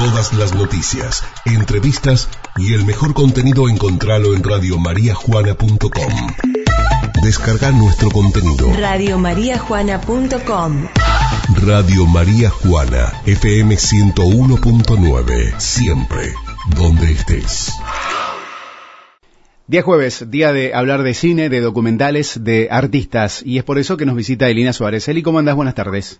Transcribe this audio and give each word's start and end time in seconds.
Todas 0.00 0.32
las 0.32 0.54
noticias, 0.54 1.22
entrevistas 1.44 2.30
y 2.56 2.72
el 2.72 2.86
mejor 2.86 3.12
contenido 3.12 3.68
encontralo 3.68 4.34
en 4.34 4.42
radiomariajuana.com. 4.42 6.14
Descarga 7.22 7.70
nuestro 7.70 8.10
contenido. 8.10 8.72
Radiomariajuana.com 8.78 10.88
Radio 11.66 12.06
María 12.06 12.48
Juana, 12.48 13.12
FM 13.26 13.74
101.9. 13.74 15.60
Siempre, 15.60 16.32
donde 16.74 17.12
estés. 17.12 17.74
Día 19.66 19.82
jueves, 19.82 20.30
día 20.30 20.54
de 20.54 20.72
hablar 20.72 21.02
de 21.02 21.12
cine, 21.12 21.50
de 21.50 21.60
documentales, 21.60 22.42
de 22.42 22.68
artistas. 22.70 23.42
Y 23.44 23.58
es 23.58 23.64
por 23.64 23.78
eso 23.78 23.98
que 23.98 24.06
nos 24.06 24.16
visita 24.16 24.48
Elina 24.48 24.72
Suárez. 24.72 25.06
Eli, 25.08 25.22
¿cómo 25.22 25.40
andás? 25.40 25.56
Buenas 25.56 25.74
tardes. 25.74 26.18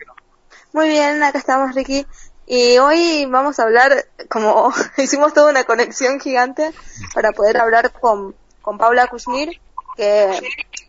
Muy 0.75 0.91
bien, 0.91 1.23
acá 1.23 1.39
estamos, 1.39 1.75
Ricky. 1.75 2.05
Y 2.53 2.79
hoy 2.79 3.27
vamos 3.27 3.61
a 3.61 3.63
hablar, 3.63 4.09
como 4.29 4.73
hicimos 4.99 5.33
toda 5.33 5.53
una 5.53 5.63
conexión 5.63 6.19
gigante 6.19 6.73
para 7.15 7.31
poder 7.31 7.59
hablar 7.59 7.93
con, 7.93 8.35
con 8.61 8.77
Paula 8.77 9.07
Kushmir, 9.07 9.61
que 9.97 10.31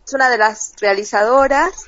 es 0.04 0.12
una 0.12 0.28
de 0.28 0.38
las 0.38 0.72
realizadoras 0.80 1.86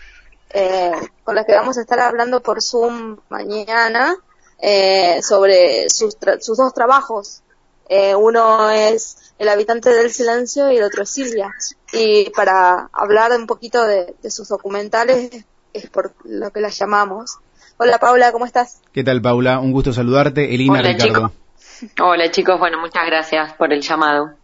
eh, 0.50 0.92
con 1.24 1.34
las 1.34 1.44
que 1.44 1.56
vamos 1.56 1.76
a 1.76 1.80
estar 1.80 1.98
hablando 1.98 2.40
por 2.40 2.62
Zoom 2.62 3.18
mañana 3.30 4.16
eh, 4.60 5.20
sobre 5.24 5.90
sus, 5.90 6.16
sus 6.38 6.56
dos 6.56 6.72
trabajos. 6.72 7.42
Eh, 7.88 8.14
uno 8.14 8.70
es 8.70 9.16
El 9.40 9.48
habitante 9.48 9.90
del 9.90 10.12
silencio 10.12 10.70
y 10.70 10.76
el 10.76 10.84
otro 10.84 11.02
es 11.02 11.10
Silvia. 11.10 11.52
Y 11.92 12.30
para 12.30 12.90
hablar 12.92 13.32
un 13.32 13.48
poquito 13.48 13.84
de 13.84 14.14
sus 14.30 14.46
documentales 14.46 15.44
es 15.72 15.90
por 15.90 16.14
lo 16.22 16.52
que 16.52 16.60
las 16.60 16.78
llamamos. 16.78 17.38
Hola 17.76 17.98
Paula, 17.98 18.32
¿cómo 18.32 18.46
estás? 18.46 18.80
¿Qué 18.92 19.02
tal 19.04 19.20
Paula? 19.20 19.58
Un 19.58 19.72
gusto 19.72 19.92
saludarte. 19.92 20.54
Elina 20.54 20.78
Hola, 20.80 20.92
Ricardo. 20.92 21.32
chicos. 21.78 21.92
Hola 22.00 22.30
chicos, 22.30 22.58
bueno, 22.58 22.78
muchas 22.78 23.04
gracias 23.06 23.52
por 23.54 23.72
el 23.72 23.82
llamado. 23.82 24.34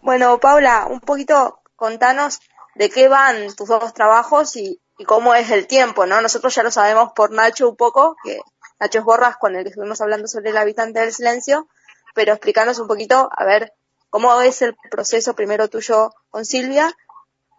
Bueno, 0.00 0.38
Paula, 0.40 0.86
un 0.88 1.00
poquito 1.00 1.60
contanos 1.76 2.40
de 2.74 2.88
qué 2.90 3.08
van 3.08 3.54
tus 3.54 3.68
dos 3.68 3.92
trabajos 3.92 4.56
y, 4.56 4.80
y 4.98 5.04
cómo 5.04 5.34
es 5.34 5.50
el 5.50 5.66
tiempo, 5.66 6.06
¿no? 6.06 6.20
Nosotros 6.22 6.54
ya 6.54 6.62
lo 6.62 6.70
sabemos 6.70 7.12
por 7.14 7.30
Nacho 7.32 7.68
un 7.68 7.76
poco, 7.76 8.16
que 8.24 8.40
Nacho 8.80 9.00
es 9.00 9.04
Borras 9.04 9.36
con 9.36 9.54
el 9.54 9.62
que 9.62 9.68
estuvimos 9.68 10.00
hablando 10.00 10.26
sobre 10.26 10.50
el 10.50 10.56
habitante 10.56 11.00
del 11.00 11.12
silencio, 11.12 11.68
pero 12.14 12.32
explícanos 12.32 12.78
un 12.78 12.88
poquito, 12.88 13.28
a 13.36 13.44
ver, 13.44 13.72
cómo 14.10 14.40
es 14.40 14.62
el 14.62 14.74
proceso 14.90 15.34
primero 15.34 15.68
tuyo 15.68 16.10
con 16.30 16.44
Silvia 16.44 16.92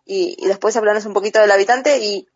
y, 0.05 0.35
y 0.37 0.47
después 0.47 0.75
hablarnos 0.75 1.05
un 1.05 1.13
poquito 1.13 1.39
del 1.39 1.51
habitante 1.51 1.99
y, 1.99 2.27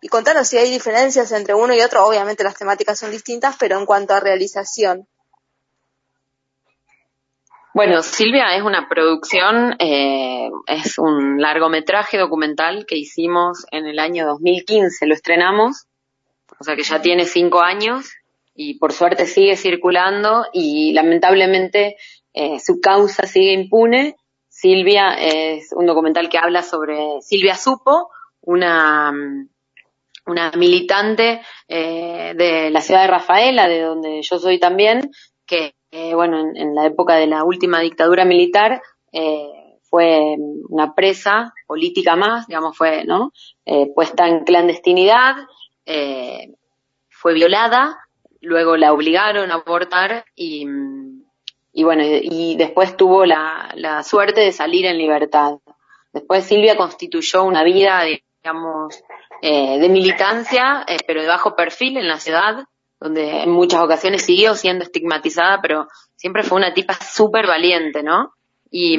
y 0.00 0.08
contanos 0.08 0.48
si 0.48 0.58
hay 0.58 0.70
diferencias 0.70 1.32
entre 1.32 1.54
uno 1.54 1.74
y 1.74 1.80
otro. 1.80 2.06
Obviamente 2.06 2.44
las 2.44 2.56
temáticas 2.56 2.98
son 2.98 3.10
distintas, 3.10 3.56
pero 3.58 3.78
en 3.78 3.86
cuanto 3.86 4.14
a 4.14 4.20
realización. 4.20 5.06
Bueno, 7.74 8.02
Silvia 8.02 8.56
es 8.56 8.62
una 8.62 8.88
producción, 8.88 9.76
eh, 9.78 10.50
es 10.66 10.98
un 10.98 11.40
largometraje 11.40 12.18
documental 12.18 12.86
que 12.86 12.96
hicimos 12.96 13.66
en 13.70 13.86
el 13.86 13.98
año 13.98 14.26
2015, 14.26 15.06
lo 15.06 15.14
estrenamos, 15.14 15.86
o 16.58 16.64
sea 16.64 16.74
que 16.74 16.82
ya 16.82 17.00
tiene 17.00 17.24
cinco 17.24 17.60
años 17.60 18.10
y 18.54 18.78
por 18.78 18.92
suerte 18.92 19.26
sigue 19.26 19.56
circulando 19.56 20.46
y 20.52 20.92
lamentablemente 20.92 21.96
eh, 22.32 22.58
su 22.58 22.80
causa 22.80 23.26
sigue 23.26 23.52
impune. 23.52 24.16
Silvia 24.48 25.14
es 25.14 25.68
un 25.72 25.86
documental 25.86 26.28
que 26.28 26.38
habla 26.38 26.62
sobre 26.62 27.20
Silvia 27.20 27.54
Supo, 27.54 28.10
una, 28.40 29.12
una 30.28 30.52
militante 30.52 31.40
eh, 31.66 32.34
de 32.36 32.70
la 32.70 32.80
ciudad 32.80 33.02
de 33.02 33.08
Rafaela, 33.08 33.66
de 33.66 33.80
donde 33.80 34.22
yo 34.22 34.38
soy 34.38 34.58
también, 34.58 35.10
que 35.46 35.74
eh, 35.90 36.14
bueno, 36.14 36.38
en, 36.54 36.74
la 36.74 36.86
época 36.86 37.16
de 37.16 37.26
la 37.26 37.44
última 37.44 37.80
dictadura 37.80 38.24
militar, 38.24 38.82
eh, 39.12 39.78
fue 39.90 40.36
una 40.68 40.94
presa 40.94 41.54
política 41.66 42.14
más, 42.14 42.46
digamos, 42.46 42.76
fue, 42.76 43.04
¿no? 43.04 43.32
Puesta 43.94 44.28
en 44.28 44.44
clandestinidad, 44.44 45.34
fue 47.08 47.32
violada, 47.32 47.96
luego 48.42 48.76
la 48.76 48.92
obligaron 48.92 49.50
a 49.50 49.54
abortar 49.54 50.26
y, 50.36 50.66
y 51.72 51.84
bueno, 51.84 52.04
y, 52.04 52.20
y 52.30 52.56
después 52.56 52.98
tuvo 52.98 53.24
la, 53.24 53.72
la, 53.76 54.02
suerte 54.02 54.42
de 54.42 54.52
salir 54.52 54.84
en 54.84 54.98
libertad. 54.98 55.54
Después 56.12 56.44
Silvia 56.44 56.76
constituyó 56.76 57.44
una 57.44 57.64
vida, 57.64 58.02
digamos, 58.42 59.02
eh, 59.42 59.78
de 59.78 59.88
militancia, 59.88 60.84
pero 61.06 61.22
de 61.22 61.28
bajo 61.28 61.54
perfil 61.54 61.96
en 61.96 62.08
la 62.08 62.18
ciudad, 62.18 62.64
donde 63.00 63.42
en 63.42 63.50
muchas 63.50 63.80
ocasiones 63.80 64.22
siguió 64.22 64.54
siendo 64.54 64.84
estigmatizada, 64.84 65.60
pero 65.62 65.86
siempre 66.16 66.42
fue 66.42 66.58
una 66.58 66.74
tipa 66.74 66.94
súper 66.94 67.46
valiente, 67.46 68.02
¿no? 68.02 68.32
Y, 68.70 68.98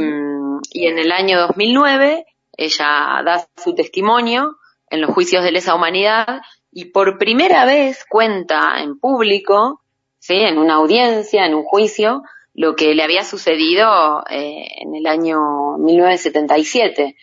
y, 0.72 0.88
en 0.88 0.98
el 0.98 1.12
año 1.12 1.40
2009 1.42 2.26
ella 2.58 3.22
da 3.24 3.46
su 3.58 3.76
testimonio 3.76 4.56
en 4.90 5.02
los 5.02 5.12
juicios 5.12 5.44
de 5.44 5.52
lesa 5.52 5.76
humanidad 5.76 6.42
y 6.72 6.86
por 6.86 7.18
primera 7.18 7.66
vez 7.66 8.06
cuenta 8.10 8.82
en 8.82 9.00
público, 9.00 9.82
¿sí? 10.20 10.36
En 10.36 10.58
una 10.58 10.76
audiencia, 10.76 11.46
en 11.46 11.56
un 11.56 11.64
juicio, 11.64 12.24
lo 12.54 12.76
que 12.76 12.94
le 12.96 13.04
había 13.04 13.24
sucedido 13.24 14.24
eh, 14.30 14.68
en 14.82 14.96
el 14.96 15.08
año 15.08 15.78
1977, 15.78 17.16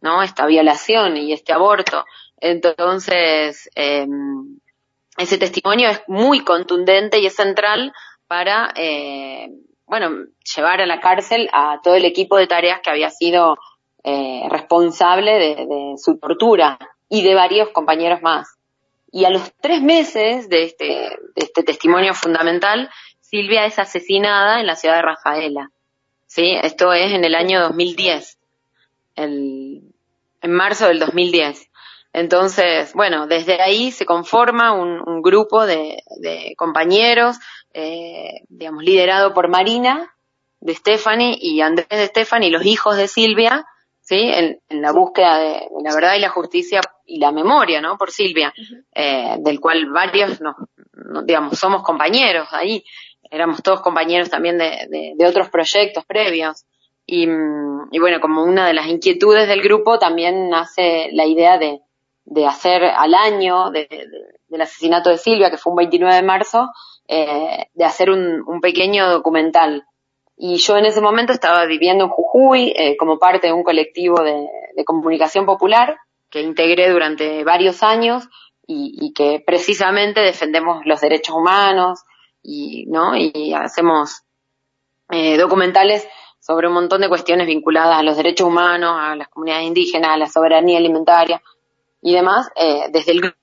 ¿no? 0.00 0.22
Esta 0.22 0.46
violación 0.46 1.16
y 1.16 1.32
este 1.32 1.52
aborto. 1.52 2.04
Entonces, 2.44 3.70
eh, 3.74 4.06
ese 5.16 5.38
testimonio 5.38 5.88
es 5.88 6.02
muy 6.08 6.40
contundente 6.40 7.18
y 7.18 7.24
es 7.24 7.34
central 7.34 7.90
para, 8.26 8.70
eh, 8.76 9.48
bueno, 9.86 10.26
llevar 10.54 10.82
a 10.82 10.86
la 10.86 11.00
cárcel 11.00 11.48
a 11.54 11.80
todo 11.82 11.94
el 11.94 12.04
equipo 12.04 12.36
de 12.36 12.46
tareas 12.46 12.80
que 12.82 12.90
había 12.90 13.08
sido 13.08 13.56
eh, 14.02 14.42
responsable 14.50 15.32
de, 15.32 15.54
de, 15.54 15.94
su 15.96 16.18
tortura 16.18 16.78
y 17.08 17.22
de 17.22 17.34
varios 17.34 17.70
compañeros 17.70 18.20
más. 18.20 18.58
Y 19.10 19.24
a 19.24 19.30
los 19.30 19.50
tres 19.62 19.80
meses 19.80 20.50
de 20.50 20.64
este, 20.64 20.84
de 20.84 21.18
este 21.36 21.62
testimonio 21.62 22.12
fundamental, 22.12 22.90
Silvia 23.20 23.64
es 23.64 23.78
asesinada 23.78 24.60
en 24.60 24.66
la 24.66 24.76
ciudad 24.76 24.96
de 24.96 25.02
Rafaela. 25.02 25.70
¿Sí? 26.26 26.58
Esto 26.62 26.92
es 26.92 27.12
en 27.12 27.24
el 27.24 27.36
año 27.36 27.62
2010, 27.62 28.38
el, 29.16 29.94
en 30.42 30.52
marzo 30.52 30.88
del 30.88 30.98
2010. 30.98 31.70
Entonces, 32.14 32.94
bueno, 32.94 33.26
desde 33.26 33.60
ahí 33.60 33.90
se 33.90 34.06
conforma 34.06 34.72
un, 34.72 35.02
un 35.04 35.20
grupo 35.20 35.66
de, 35.66 36.04
de 36.20 36.54
compañeros, 36.56 37.38
eh, 37.72 38.44
digamos, 38.48 38.84
liderado 38.84 39.34
por 39.34 39.48
Marina 39.48 40.14
de 40.60 40.76
Stephanie 40.76 41.36
y 41.40 41.60
Andrés 41.60 41.88
de 41.88 42.06
Stephanie, 42.06 42.52
los 42.52 42.64
hijos 42.64 42.96
de 42.96 43.08
Silvia, 43.08 43.66
¿sí? 44.00 44.30
En, 44.32 44.60
en, 44.68 44.80
la 44.80 44.92
búsqueda 44.92 45.38
de 45.38 45.66
la 45.82 45.92
verdad 45.92 46.14
y 46.14 46.20
la 46.20 46.28
justicia 46.28 46.82
y 47.04 47.18
la 47.18 47.32
memoria, 47.32 47.80
¿no? 47.80 47.98
Por 47.98 48.12
Silvia, 48.12 48.54
eh, 48.94 49.34
del 49.40 49.58
cual 49.58 49.90
varios, 49.90 50.40
no, 50.40 50.54
no, 50.92 51.24
digamos, 51.24 51.58
somos 51.58 51.82
compañeros 51.82 52.46
ahí, 52.52 52.84
éramos 53.28 53.60
todos 53.60 53.80
compañeros 53.80 54.30
también 54.30 54.56
de, 54.56 54.86
de, 54.88 55.14
de 55.16 55.26
otros 55.26 55.48
proyectos 55.50 56.04
previos. 56.04 56.64
Y, 57.06 57.24
y 57.90 57.98
bueno, 57.98 58.20
como 58.20 58.44
una 58.44 58.68
de 58.68 58.72
las 58.72 58.86
inquietudes 58.86 59.48
del 59.48 59.62
grupo 59.62 59.98
también 59.98 60.48
nace 60.48 61.08
la 61.12 61.26
idea 61.26 61.58
de, 61.58 61.80
de 62.24 62.46
hacer 62.46 62.84
al 62.84 63.14
año 63.14 63.70
de, 63.70 63.86
de, 63.88 64.06
del 64.48 64.62
asesinato 64.62 65.10
de 65.10 65.18
Silvia, 65.18 65.50
que 65.50 65.58
fue 65.58 65.72
un 65.72 65.76
29 65.76 66.14
de 66.14 66.22
marzo, 66.22 66.70
eh, 67.06 67.66
de 67.74 67.84
hacer 67.84 68.10
un, 68.10 68.42
un, 68.46 68.60
pequeño 68.60 69.10
documental. 69.10 69.84
Y 70.36 70.56
yo 70.56 70.76
en 70.76 70.86
ese 70.86 71.00
momento 71.00 71.32
estaba 71.32 71.64
viviendo 71.66 72.04
en 72.04 72.10
Jujuy 72.10 72.72
eh, 72.76 72.96
como 72.96 73.18
parte 73.18 73.48
de 73.48 73.52
un 73.52 73.62
colectivo 73.62 74.22
de, 74.22 74.48
de, 74.74 74.84
comunicación 74.84 75.44
popular 75.44 75.98
que 76.30 76.40
integré 76.40 76.90
durante 76.90 77.44
varios 77.44 77.82
años 77.82 78.24
y, 78.66 78.96
y, 79.00 79.12
que 79.12 79.42
precisamente 79.46 80.20
defendemos 80.20 80.84
los 80.86 81.00
derechos 81.00 81.36
humanos 81.36 82.00
y, 82.42 82.86
¿no? 82.86 83.14
y 83.16 83.52
hacemos 83.52 84.22
eh, 85.10 85.36
documentales 85.36 86.08
sobre 86.40 86.68
un 86.68 86.74
montón 86.74 87.02
de 87.02 87.08
cuestiones 87.08 87.46
vinculadas 87.46 87.98
a 87.98 88.02
los 88.02 88.16
derechos 88.16 88.48
humanos, 88.48 88.96
a 88.98 89.14
las 89.14 89.28
comunidades 89.28 89.66
indígenas, 89.66 90.10
a 90.12 90.16
la 90.16 90.26
soberanía 90.26 90.78
alimentaria 90.78 91.42
y 92.04 92.12
demás, 92.12 92.50
eh, 92.54 92.88
desde 92.90 93.12
el 93.12 93.34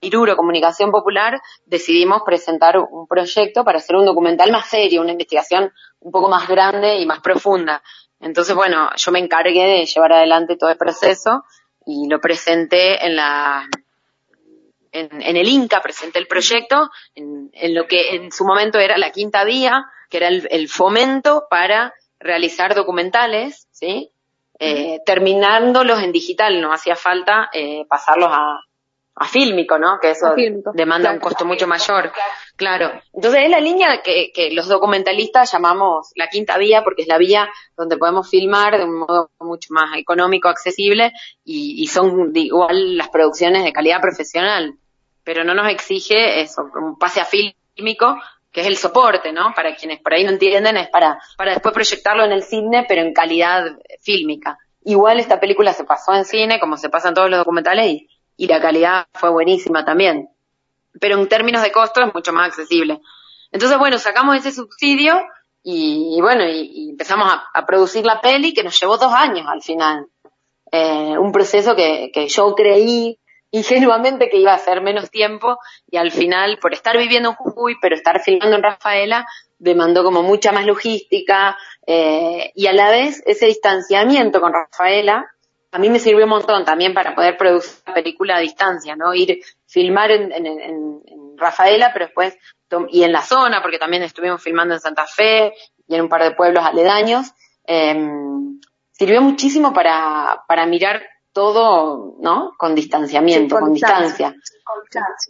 Iruro 0.00 0.36
Comunicación 0.36 0.90
Popular 0.90 1.40
decidimos 1.66 2.22
presentar 2.26 2.76
un 2.76 3.06
proyecto 3.06 3.64
para 3.64 3.78
hacer 3.78 3.94
un 3.94 4.04
documental 4.04 4.50
más 4.50 4.68
serio, 4.68 5.02
una 5.02 5.12
investigación 5.12 5.72
un 6.00 6.10
poco 6.10 6.28
más 6.28 6.48
grande 6.48 6.98
y 6.98 7.06
más 7.06 7.20
profunda. 7.20 7.80
Entonces, 8.18 8.56
bueno, 8.56 8.90
yo 8.96 9.12
me 9.12 9.20
encargué 9.20 9.62
de 9.62 9.86
llevar 9.86 10.14
adelante 10.14 10.56
todo 10.56 10.70
el 10.70 10.76
proceso 10.76 11.44
y 11.86 12.08
lo 12.08 12.20
presenté 12.20 13.06
en 13.06 13.14
la 13.14 13.68
en, 14.90 15.22
en 15.22 15.36
el 15.36 15.48
Inca, 15.48 15.80
presenté 15.80 16.18
el 16.18 16.26
proyecto 16.26 16.90
en, 17.14 17.50
en, 17.52 17.72
lo 17.72 17.86
que 17.86 18.16
en 18.16 18.32
su 18.32 18.44
momento 18.44 18.80
era 18.80 18.98
la 18.98 19.12
quinta 19.12 19.44
vía, 19.44 19.84
que 20.10 20.16
era 20.16 20.26
el, 20.26 20.48
el 20.50 20.68
fomento 20.68 21.44
para 21.48 21.94
realizar 22.18 22.74
documentales, 22.74 23.68
¿sí? 23.70 24.11
Eh, 24.64 25.00
terminándolos 25.04 26.00
en 26.04 26.12
digital, 26.12 26.60
no 26.60 26.72
hacía 26.72 26.94
falta 26.94 27.50
eh, 27.52 27.84
pasarlos 27.88 28.30
a, 28.30 28.60
a 29.16 29.26
fílmico, 29.26 29.76
¿no? 29.76 29.98
Que 30.00 30.10
eso 30.10 30.36
demanda 30.72 31.10
un 31.10 31.18
costo 31.18 31.44
mucho 31.44 31.66
mayor. 31.66 32.12
Claro. 32.54 32.92
Entonces 33.12 33.42
es 33.42 33.50
la 33.50 33.58
línea 33.58 34.02
que, 34.02 34.30
que 34.32 34.52
los 34.52 34.68
documentalistas 34.68 35.50
llamamos 35.50 36.12
la 36.14 36.28
quinta 36.28 36.58
vía, 36.58 36.84
porque 36.84 37.02
es 37.02 37.08
la 37.08 37.18
vía 37.18 37.50
donde 37.76 37.96
podemos 37.96 38.30
filmar 38.30 38.78
de 38.78 38.84
un 38.84 39.00
modo 39.00 39.32
mucho 39.40 39.70
más 39.72 39.98
económico, 39.98 40.48
accesible, 40.48 41.12
y, 41.44 41.82
y 41.82 41.88
son 41.88 42.30
igual 42.32 42.96
las 42.96 43.08
producciones 43.08 43.64
de 43.64 43.72
calidad 43.72 44.00
profesional. 44.00 44.74
Pero 45.24 45.42
no 45.42 45.54
nos 45.54 45.68
exige 45.72 46.40
eso, 46.40 46.70
un 46.76 46.96
pase 46.98 47.20
a 47.20 47.24
fílmico, 47.24 48.16
que 48.52 48.60
es 48.60 48.66
el 48.66 48.76
soporte, 48.76 49.32
¿no? 49.32 49.54
Para 49.54 49.74
quienes 49.74 50.00
por 50.00 50.12
ahí 50.12 50.24
no 50.24 50.30
entienden, 50.30 50.76
es 50.76 50.88
para, 50.90 51.18
para 51.36 51.52
después 51.52 51.74
proyectarlo 51.74 52.24
en 52.24 52.32
el 52.32 52.42
cine, 52.42 52.84
pero 52.86 53.02
en 53.02 53.12
calidad 53.12 53.64
fílmica. 54.02 54.58
Igual 54.84 55.20
esta 55.20 55.40
película 55.40 55.72
se 55.72 55.84
pasó 55.84 56.14
en 56.14 56.24
cine, 56.24 56.60
como 56.60 56.76
se 56.76 56.90
pasan 56.90 57.14
todos 57.14 57.30
los 57.30 57.38
documentales, 57.38 57.86
y 57.86 58.08
y 58.36 58.46
la 58.46 58.60
calidad 58.60 59.06
fue 59.14 59.30
buenísima 59.30 59.84
también. 59.84 60.28
Pero 61.00 61.16
en 61.16 61.28
términos 61.28 61.62
de 61.62 61.72
costo 61.72 62.02
es 62.02 62.12
mucho 62.12 62.32
más 62.32 62.48
accesible. 62.48 63.00
Entonces, 63.50 63.78
bueno, 63.78 63.98
sacamos 63.98 64.36
ese 64.36 64.52
subsidio 64.52 65.22
y, 65.62 66.18
bueno, 66.20 66.44
y, 66.48 66.90
empezamos 66.90 67.30
a, 67.30 67.66
producir 67.66 68.04
la 68.04 68.20
peli 68.20 68.52
que 68.52 68.64
nos 68.64 68.78
llevó 68.80 68.96
dos 68.96 69.12
años 69.12 69.46
al 69.48 69.62
final. 69.62 70.06
Eh, 70.70 71.16
un 71.18 71.32
proceso 71.32 71.76
que, 71.76 72.10
que 72.12 72.28
yo 72.28 72.54
creí 72.54 73.18
ingenuamente 73.52 74.28
que 74.28 74.38
iba 74.38 74.52
a 74.52 74.58
ser 74.58 74.80
menos 74.80 75.10
tiempo 75.10 75.58
y 75.88 75.98
al 75.98 76.10
final, 76.10 76.58
por 76.58 76.74
estar 76.74 76.98
viviendo 76.98 77.30
en 77.30 77.34
Jujuy, 77.36 77.76
pero 77.80 77.94
estar 77.94 78.20
filmando 78.20 78.56
en 78.56 78.62
Rafaela, 78.62 79.26
demandó 79.58 80.02
como 80.02 80.24
mucha 80.24 80.50
más 80.50 80.66
logística 80.66 81.56
eh, 81.86 82.50
y 82.56 82.66
a 82.66 82.72
la 82.72 82.90
vez 82.90 83.22
ese 83.26 83.46
distanciamiento 83.46 84.40
con 84.40 84.52
Rafaela 84.52 85.32
a 85.72 85.78
mí 85.78 85.88
me 85.88 85.98
sirvió 85.98 86.24
un 86.24 86.30
montón 86.30 86.64
también 86.66 86.92
para 86.92 87.14
poder 87.14 87.36
producir 87.38 87.82
la 87.86 87.94
película 87.94 88.36
a 88.36 88.40
distancia, 88.40 88.94
¿no? 88.94 89.14
Ir 89.14 89.40
filmar 89.66 90.10
en, 90.10 90.30
en, 90.30 90.46
en, 90.46 91.02
Rafaela, 91.38 91.92
pero 91.92 92.04
después, 92.04 92.38
y 92.90 93.02
en 93.02 93.10
la 93.10 93.22
zona, 93.22 93.62
porque 93.62 93.78
también 93.78 94.02
estuvimos 94.04 94.40
filmando 94.40 94.74
en 94.74 94.80
Santa 94.80 95.06
Fe 95.06 95.54
y 95.88 95.94
en 95.94 96.02
un 96.02 96.08
par 96.08 96.22
de 96.22 96.32
pueblos 96.32 96.64
aledaños, 96.64 97.32
eh, 97.66 97.96
sirvió 98.92 99.22
muchísimo 99.22 99.72
para, 99.72 100.44
para 100.46 100.66
mirar 100.66 101.02
todo, 101.32 102.16
¿no? 102.20 102.52
Con 102.58 102.74
distanciamiento, 102.74 103.58
con, 103.58 103.72
distancia. 103.72 104.34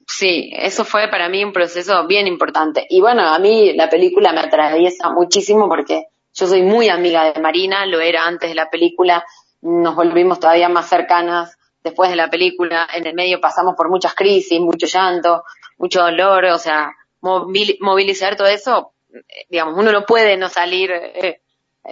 Sí, 0.06 0.50
eso 0.54 0.84
fue 0.84 1.08
para 1.08 1.28
mí 1.28 1.44
un 1.44 1.52
proceso 1.52 2.06
bien 2.06 2.26
importante. 2.26 2.86
Y 2.88 3.00
bueno, 3.00 3.22
a 3.22 3.38
mí 3.38 3.72
la 3.74 3.88
película 3.88 4.32
me 4.32 4.40
atraviesa 4.40 5.10
muchísimo 5.10 5.68
porque 5.68 6.06
yo 6.34 6.46
soy 6.46 6.62
muy 6.62 6.88
amiga 6.88 7.32
de 7.32 7.40
Marina, 7.40 7.86
lo 7.86 8.00
era 8.00 8.26
antes 8.26 8.50
de 8.50 8.54
la 8.54 8.70
película, 8.70 9.24
nos 9.60 9.94
volvimos 9.94 10.40
todavía 10.40 10.68
más 10.68 10.88
cercanas 10.88 11.56
después 11.84 12.10
de 12.10 12.16
la 12.16 12.30
película. 12.30 12.88
En 12.92 13.06
el 13.06 13.14
medio 13.14 13.40
pasamos 13.40 13.74
por 13.76 13.88
muchas 13.88 14.14
crisis, 14.14 14.60
mucho 14.60 14.86
llanto, 14.86 15.44
mucho 15.78 16.02
dolor, 16.02 16.46
o 16.46 16.58
sea, 16.58 16.92
movilizar 17.20 18.36
todo 18.36 18.48
eso, 18.48 18.92
digamos, 19.48 19.78
uno 19.78 19.92
no 19.92 20.04
puede 20.04 20.36
no 20.36 20.48
salir, 20.48 20.90
eh, 20.92 21.40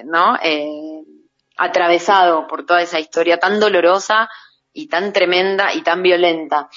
¿no? 0.04 0.36
Eh, 0.42 1.02
atravesado 1.60 2.46
por 2.46 2.64
toda 2.64 2.82
esa 2.82 2.98
historia 2.98 3.38
tan 3.38 3.60
dolorosa 3.60 4.28
y 4.72 4.88
tan 4.88 5.12
tremenda 5.12 5.74
y 5.74 5.82
tan 5.82 6.02
violenta. 6.02 6.68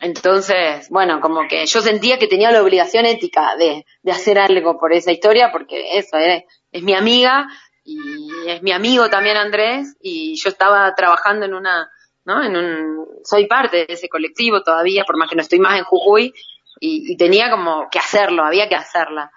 Entonces, 0.00 0.88
bueno, 0.90 1.20
como 1.20 1.46
que 1.46 1.66
yo 1.66 1.80
sentía 1.80 2.18
que 2.18 2.26
tenía 2.26 2.50
la 2.50 2.62
obligación 2.62 3.06
ética 3.06 3.54
de, 3.56 3.84
de 4.02 4.12
hacer 4.12 4.38
algo 4.38 4.78
por 4.78 4.92
esa 4.92 5.12
historia, 5.12 5.52
porque 5.52 5.98
eso 5.98 6.16
eh, 6.16 6.46
es 6.72 6.82
mi 6.82 6.94
amiga 6.94 7.46
y 7.84 8.30
es 8.46 8.62
mi 8.62 8.72
amigo 8.72 9.10
también 9.10 9.36
Andrés 9.36 9.96
y 10.00 10.34
yo 10.42 10.48
estaba 10.48 10.94
trabajando 10.94 11.46
en 11.46 11.54
una, 11.54 11.90
¿no? 12.24 12.42
En 12.42 12.56
un, 12.56 13.06
soy 13.24 13.46
parte 13.46 13.86
de 13.86 13.94
ese 13.94 14.08
colectivo 14.08 14.62
todavía, 14.62 15.04
por 15.04 15.16
más 15.16 15.28
que 15.28 15.36
no 15.36 15.42
estoy 15.42 15.58
más 15.58 15.78
en 15.78 15.84
Jujuy 15.84 16.32
y, 16.80 17.16
tenía 17.16 17.50
como 17.50 17.88
que 17.90 17.98
hacerlo, 17.98 18.44
había 18.44 18.68
que 18.68 18.74
hacerla. 18.74 19.30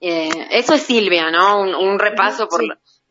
Eh, 0.00 0.48
eso 0.50 0.74
es 0.74 0.82
Silvia, 0.82 1.30
¿no? 1.30 1.60
Un, 1.60 1.98
repaso 1.98 2.48
por, 2.48 2.62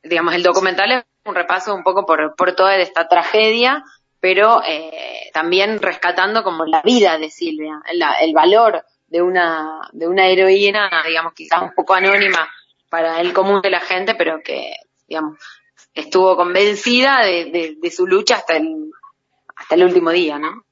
digamos, 0.03 0.35
el 0.35 0.44
documental 0.44 0.91
es 0.91 1.03
un 1.25 1.35
repaso 1.35 1.73
un 1.73 1.83
poco 1.83 2.05
por, 2.05 2.35
por 2.35 2.53
toda 2.55 2.75
esta 2.77 3.07
tragedia, 3.07 3.83
pero 4.19 4.61
eh, 4.65 5.29
también 5.33 5.81
rescatando 5.81 6.44
como 6.44 6.65
la 6.65 6.81
vida 6.81 7.17
de 7.17 7.29
Silvia, 7.29 7.81
el 8.21 8.33
valor 8.33 8.85
de 9.07 9.21
una, 9.21 9.89
de 9.91 10.07
una 10.07 10.27
heroína, 10.27 10.89
digamos, 11.05 11.33
quizás 11.33 11.61
un 11.61 11.73
poco 11.73 11.94
anónima 11.94 12.50
para 12.89 13.21
el 13.21 13.33
común 13.33 13.61
de 13.61 13.69
la 13.69 13.79
gente, 13.79 14.15
pero 14.15 14.41
que, 14.44 14.75
digamos, 15.07 15.38
estuvo 15.94 16.35
convencida 16.35 17.21
de, 17.23 17.75
de, 17.79 17.91
su 17.91 18.07
lucha 18.07 18.38
hasta 18.38 18.57
el, 18.57 18.91
hasta 19.56 19.75
el 19.75 19.83
último 19.83 20.09
día, 20.09 20.39
¿no? 20.39 20.65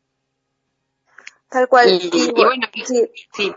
Tal 1.50 1.68
cual. 1.68 2.00
Y, 2.02 2.32
bueno, 2.32 2.68
sí. 2.84 3.12
sí. 3.34 3.56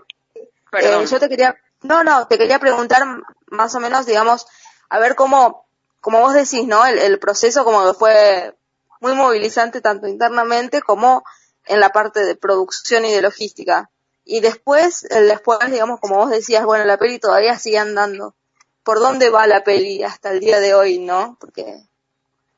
Perdón. 0.70 1.04
Eh, 1.04 1.06
yo 1.06 1.20
te 1.20 1.28
quería, 1.28 1.56
no, 1.82 2.04
no, 2.04 2.26
te 2.26 2.36
quería 2.36 2.58
preguntar 2.58 3.02
más 3.46 3.74
o 3.74 3.80
menos, 3.80 4.04
digamos, 4.06 4.46
a 4.90 4.98
ver 4.98 5.14
cómo, 5.14 5.63
como 6.04 6.20
vos 6.20 6.34
decís, 6.34 6.66
¿no? 6.66 6.84
El, 6.84 6.98
el 6.98 7.18
proceso 7.18 7.64
como 7.64 7.82
que 7.86 7.94
fue 7.94 8.54
muy 9.00 9.14
movilizante 9.14 9.80
tanto 9.80 10.06
internamente 10.06 10.82
como 10.82 11.24
en 11.64 11.80
la 11.80 11.92
parte 11.92 12.26
de 12.26 12.36
producción 12.36 13.06
y 13.06 13.12
de 13.14 13.22
logística. 13.22 13.90
Y 14.22 14.40
después, 14.40 15.06
después, 15.08 15.58
digamos, 15.70 16.00
como 16.00 16.16
vos 16.16 16.28
decías, 16.28 16.66
bueno, 16.66 16.84
la 16.84 16.98
peli 16.98 17.18
todavía 17.18 17.58
sigue 17.58 17.78
andando 17.78 18.34
por 18.82 18.98
dónde 18.98 19.30
va 19.30 19.46
la 19.46 19.64
peli 19.64 20.02
hasta 20.02 20.30
el 20.30 20.40
día 20.40 20.60
de 20.60 20.74
hoy, 20.74 20.98
¿no? 20.98 21.38
Porque 21.40 21.88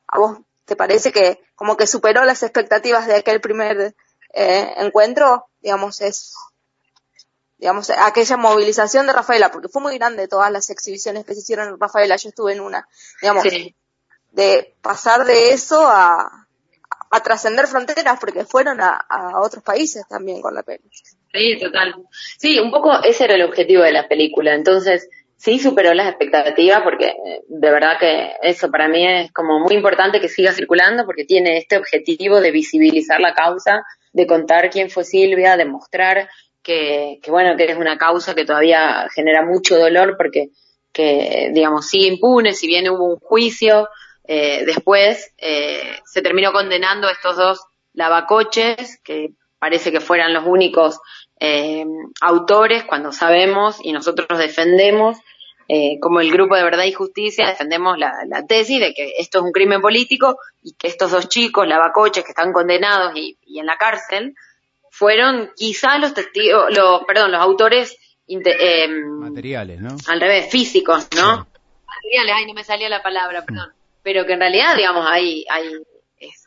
a 0.09 0.19
vos 0.19 0.39
te 0.65 0.75
parece 0.75 1.13
que 1.13 1.39
como 1.55 1.77
que 1.77 1.87
superó 1.87 2.25
las 2.25 2.43
expectativas 2.43 3.07
de 3.07 3.15
aquel 3.15 3.39
primer 3.39 3.95
eh, 4.33 4.73
encuentro, 4.75 5.47
digamos, 5.61 6.01
es 6.01 6.33
digamos, 7.57 7.89
aquella 7.89 8.37
movilización 8.37 9.07
de 9.07 9.13
Rafaela, 9.13 9.51
porque 9.51 9.67
fue 9.67 9.81
muy 9.81 9.97
grande 9.97 10.27
todas 10.27 10.51
las 10.51 10.69
exhibiciones 10.69 11.25
que 11.25 11.33
se 11.33 11.41
hicieron 11.41 11.69
en 11.69 11.79
Rafaela, 11.79 12.15
yo 12.15 12.29
estuve 12.29 12.53
en 12.53 12.61
una, 12.61 12.87
digamos, 13.21 13.43
de 14.31 14.75
pasar 14.81 15.25
de 15.25 15.51
eso 15.53 15.87
a, 15.87 16.47
a 17.09 17.23
trascender 17.23 17.67
fronteras, 17.67 18.19
porque 18.19 18.45
fueron 18.45 18.81
a, 18.81 18.95
a, 19.09 19.41
otros 19.41 19.63
países 19.63 20.07
también 20.07 20.41
con 20.41 20.53
la 20.53 20.63
peli. 20.63 20.83
Sí, 21.33 21.57
total. 21.59 21.95
Sí, 22.37 22.59
un 22.59 22.71
poco 22.71 22.91
ese 23.03 23.25
era 23.25 23.35
el 23.35 23.43
objetivo 23.43 23.83
de 23.83 23.91
la 23.91 24.07
película, 24.07 24.53
entonces 24.53 25.09
sí 25.37 25.59
superó 25.59 25.93
las 25.93 26.09
expectativas 26.09 26.81
porque 26.81 27.07
eh, 27.07 27.41
de 27.47 27.71
verdad 27.71 27.99
que 27.99 28.31
eso 28.41 28.69
para 28.71 28.87
mí 28.87 29.05
es 29.07 29.31
como 29.31 29.59
muy 29.59 29.75
importante 29.75 30.19
que 30.19 30.29
siga 30.29 30.51
circulando 30.51 31.05
porque 31.05 31.25
tiene 31.25 31.57
este 31.57 31.77
objetivo 31.77 32.41
de 32.41 32.51
visibilizar 32.51 33.19
la 33.19 33.33
causa, 33.33 33.83
de 34.13 34.27
contar 34.27 34.69
quién 34.69 34.89
fue 34.89 35.03
Silvia, 35.03 35.55
de 35.57 35.65
mostrar 35.65 36.27
que, 36.67 37.19
que 37.23 37.31
bueno, 37.31 37.55
que 37.55 37.63
es 37.63 37.77
una 37.77 37.97
causa 37.97 38.35
que 38.35 38.43
todavía 38.43 39.07
genera 39.15 39.41
mucho 39.41 39.79
dolor 39.79 40.15
porque 40.17 40.49
que 40.91 41.49
digamos 41.53 41.87
sigue 41.87 42.07
impune, 42.07 42.53
si 42.53 42.67
bien 42.67 42.89
hubo 42.89 43.13
un 43.13 43.19
juicio, 43.19 43.87
eh, 44.27 44.65
después 44.65 45.33
eh, 45.37 45.99
se 46.05 46.21
terminó 46.21 46.51
condenando 46.51 47.07
a 47.07 47.13
estos 47.13 47.37
dos 47.37 47.65
lavacoches 47.93 48.99
que 49.01 49.29
parece 49.59 49.93
que 49.93 50.01
fueran 50.01 50.33
los 50.33 50.43
únicos 50.45 50.99
eh, 51.39 51.85
autores 52.19 52.83
cuando 52.83 53.13
sabemos 53.13 53.77
y 53.81 53.93
nosotros 53.93 54.37
defendemos 54.37 55.17
eh, 55.69 55.99
como 55.99 56.21
el 56.21 56.31
grupo 56.31 56.55
de 56.55 56.63
verdad 56.63 56.85
y 56.85 56.93
justicia 56.93 57.47
defendemos 57.47 57.97
la, 57.97 58.13
tesis 58.47 58.79
de 58.79 58.93
que 58.93 59.15
esto 59.17 59.39
es 59.39 59.43
un 59.43 59.51
crimen 59.51 59.81
político 59.81 60.37
y 60.63 60.73
que 60.73 60.87
estos 60.87 61.11
dos 61.11 61.27
chicos, 61.27 61.67
lavacoches, 61.67 62.23
que 62.23 62.31
están 62.31 62.53
condenados 62.53 63.11
y, 63.15 63.37
en 63.59 63.65
la 63.65 63.77
cárcel, 63.77 64.33
fueron 64.91 65.51
quizá 65.55 65.97
los 65.97 66.13
testigos, 66.13 66.65
los, 66.75 67.03
perdón, 67.05 67.31
los 67.31 67.41
autores 67.41 67.97
eh, 68.27 68.87
materiales, 68.89 69.79
¿no? 69.79 69.95
Al 70.07 70.19
revés, 70.19 70.49
físicos, 70.49 71.07
¿no? 71.15 71.47
Materiales, 71.85 72.35
ay, 72.35 72.45
no 72.45 72.53
me 72.53 72.63
salía 72.63 72.89
la 72.89 73.01
palabra, 73.01 73.45
perdón. 73.45 73.71
Pero 74.03 74.25
que 74.25 74.33
en 74.33 74.39
realidad, 74.39 74.75
digamos, 74.75 75.05
hay, 75.07 75.45
hay 75.49 75.71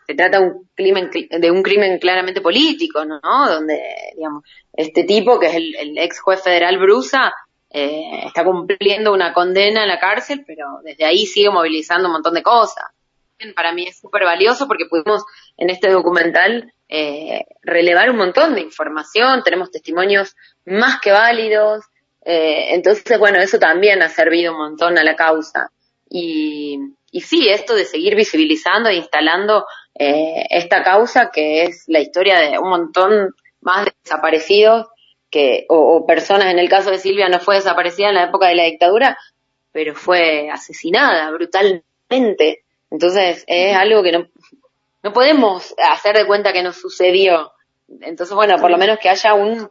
se 0.06 0.14
trata 0.14 0.40
un 0.40 0.68
crimen, 0.74 1.10
de 1.10 1.50
un 1.50 1.62
crimen 1.62 1.98
claramente 1.98 2.40
político, 2.40 3.04
¿no? 3.04 3.20
Donde, 3.22 3.80
digamos, 4.16 4.44
este 4.72 5.04
tipo, 5.04 5.38
que 5.38 5.46
es 5.46 5.54
el, 5.54 5.98
ex 5.98 6.20
juez 6.20 6.42
federal 6.42 6.78
Brusa, 6.78 7.32
eh, 7.70 8.24
está 8.26 8.44
cumpliendo 8.44 9.12
una 9.12 9.32
condena 9.32 9.82
en 9.82 9.88
la 9.88 10.00
cárcel, 10.00 10.42
pero 10.46 10.80
desde 10.82 11.04
ahí 11.04 11.26
sigue 11.26 11.50
movilizando 11.50 12.08
un 12.08 12.14
montón 12.14 12.34
de 12.34 12.42
cosas. 12.42 12.84
Para 13.54 13.72
mí 13.72 13.86
es 13.86 14.00
súper 14.00 14.24
valioso 14.24 14.66
porque 14.66 14.86
pudimos 14.86 15.24
en 15.56 15.70
este 15.70 15.90
documental 15.90 16.72
eh, 16.90 17.46
relevar 17.62 18.10
un 18.10 18.16
montón 18.16 18.54
de 18.54 18.62
información, 18.62 19.42
tenemos 19.44 19.70
testimonios 19.70 20.34
más 20.66 21.00
que 21.00 21.12
válidos, 21.12 21.84
eh, 22.24 22.74
entonces, 22.74 23.18
bueno, 23.18 23.38
eso 23.38 23.58
también 23.58 24.02
ha 24.02 24.08
servido 24.08 24.52
un 24.52 24.58
montón 24.58 24.98
a 24.98 25.04
la 25.04 25.16
causa. 25.16 25.70
Y, 26.08 26.78
y 27.12 27.20
sí, 27.20 27.48
esto 27.48 27.74
de 27.74 27.84
seguir 27.84 28.16
visibilizando 28.16 28.88
e 28.88 28.96
instalando 28.96 29.66
eh, 29.94 30.46
esta 30.50 30.82
causa 30.82 31.30
que 31.30 31.64
es 31.64 31.84
la 31.86 32.00
historia 32.00 32.40
de 32.40 32.58
un 32.58 32.68
montón 32.68 33.34
más 33.60 33.84
de 33.84 33.92
desaparecidos 34.02 34.88
que, 35.30 35.66
o, 35.68 36.04
personas, 36.06 36.52
en 36.52 36.58
el 36.58 36.68
caso 36.68 36.90
de 36.90 36.98
Silvia 36.98 37.28
no 37.28 37.38
fue 37.38 37.56
desaparecida 37.56 38.08
en 38.08 38.16
la 38.16 38.24
época 38.24 38.48
de 38.48 38.56
la 38.56 38.64
dictadura, 38.64 39.16
pero 39.70 39.94
fue 39.94 40.50
asesinada 40.50 41.30
brutalmente. 41.30 42.64
Entonces 42.90 43.44
es 43.46 43.76
algo 43.76 44.02
que 44.02 44.12
no, 44.12 44.26
no 45.02 45.12
podemos 45.12 45.74
hacer 45.78 46.16
de 46.16 46.26
cuenta 46.26 46.52
que 46.52 46.62
no 46.62 46.72
sucedió. 46.72 47.52
Entonces, 48.00 48.34
bueno, 48.34 48.56
por 48.58 48.70
lo 48.70 48.78
menos 48.78 48.98
que 48.98 49.08
haya 49.08 49.34
un, 49.34 49.68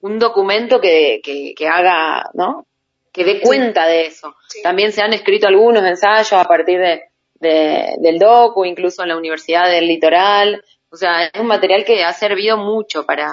un 0.00 0.18
documento 0.18 0.80
que, 0.80 1.20
que, 1.22 1.54
que 1.56 1.68
haga, 1.68 2.30
¿no? 2.34 2.66
Que 3.12 3.24
dé 3.24 3.40
cuenta 3.40 3.86
de 3.86 4.06
eso. 4.06 4.34
También 4.62 4.92
se 4.92 5.02
han 5.02 5.12
escrito 5.12 5.46
algunos 5.46 5.84
ensayos 5.84 6.32
a 6.32 6.44
partir 6.44 6.78
de, 6.80 7.04
de, 7.34 7.94
del 7.98 8.18
docu, 8.18 8.64
incluso 8.64 9.02
en 9.02 9.08
la 9.08 9.16
Universidad 9.16 9.70
del 9.70 9.86
Litoral. 9.86 10.62
O 10.90 10.96
sea, 10.96 11.26
es 11.26 11.40
un 11.40 11.46
material 11.46 11.84
que 11.84 12.04
ha 12.04 12.12
servido 12.12 12.56
mucho 12.56 13.06
para, 13.06 13.28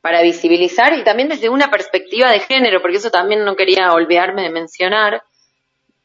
para 0.00 0.22
visibilizar 0.22 0.92
y 0.92 1.04
también 1.04 1.28
desde 1.28 1.48
una 1.48 1.70
perspectiva 1.70 2.30
de 2.30 2.40
género, 2.40 2.80
porque 2.80 2.98
eso 2.98 3.10
también 3.10 3.44
no 3.44 3.56
quería 3.56 3.92
olvidarme 3.92 4.42
de 4.42 4.50
mencionar, 4.50 5.22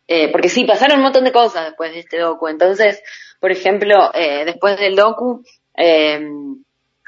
eh, 0.07 0.29
porque 0.31 0.49
sí, 0.49 0.65
pasaron 0.65 0.97
un 0.97 1.03
montón 1.03 1.23
de 1.23 1.31
cosas 1.31 1.65
después 1.65 1.93
de 1.93 1.99
este 1.99 2.19
docu. 2.19 2.47
Entonces, 2.47 3.01
por 3.43 3.51
ejemplo, 3.51 4.09
eh, 4.13 4.45
después 4.45 4.79
del 4.79 4.95
docu, 4.95 5.43
eh, 5.75 6.17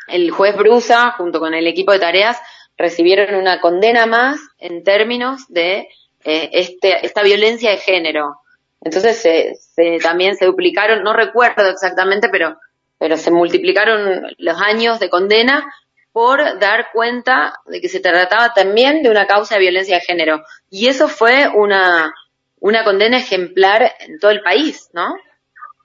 el 0.10 0.32
juez 0.32 0.58
Brusa, 0.58 1.12
junto 1.12 1.40
con 1.40 1.54
el 1.54 1.66
equipo 1.66 1.94
de 1.94 2.00
tareas, 2.00 2.38
recibieron 2.78 3.36
una 3.36 3.62
condena 3.62 4.06
más 4.06 4.38
en 4.58 4.84
términos 4.84 5.44
de 5.48 5.88
eh, 6.26 6.50
este, 6.52 7.06
esta 7.06 7.24
violencia 7.24 7.72
de 7.72 7.78
género. 7.78 8.42
Entonces 8.82 9.16
se, 9.18 9.56
se, 9.56 9.98
también 10.00 10.36
se 10.36 10.46
duplicaron, 10.46 11.04
no 11.04 11.14
recuerdo 11.14 11.70
exactamente, 11.70 12.28
pero, 12.28 12.60
pero 12.98 13.16
se 13.16 13.32
multiplicaron 13.32 14.28
los 14.38 14.62
años 14.62 15.00
de 15.00 15.10
condena 15.10 15.74
por 16.12 16.60
dar 16.60 16.88
cuenta 16.92 17.54
de 17.66 17.80
que 17.80 17.88
se 17.88 18.02
trataba 18.02 18.54
también 18.54 19.04
de 19.04 19.10
una 19.10 19.26
causa 19.26 19.56
de 19.56 19.62
violencia 19.62 19.96
de 19.96 20.06
género. 20.06 20.44
Y 20.70 20.88
eso 20.88 21.08
fue 21.08 21.48
una, 21.48 22.14
una 22.60 22.84
condena 22.84 23.20
ejemplar 23.20 23.94
en 24.00 24.20
todo 24.20 24.32
el 24.32 24.42
país, 24.42 24.90
¿no? 24.92 25.16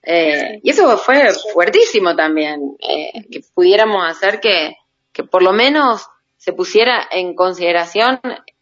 Eh, 0.02 0.60
y 0.62 0.70
eso 0.70 0.96
fue 0.98 1.30
fuertísimo 1.52 2.16
también, 2.16 2.76
eh, 2.80 3.26
que 3.30 3.40
pudiéramos 3.54 4.08
hacer 4.08 4.40
que, 4.40 4.76
que 5.12 5.24
por 5.24 5.42
lo 5.42 5.52
menos 5.52 6.08
se 6.38 6.52
pusiera 6.52 7.06
en 7.10 7.34
consideración 7.34 8.20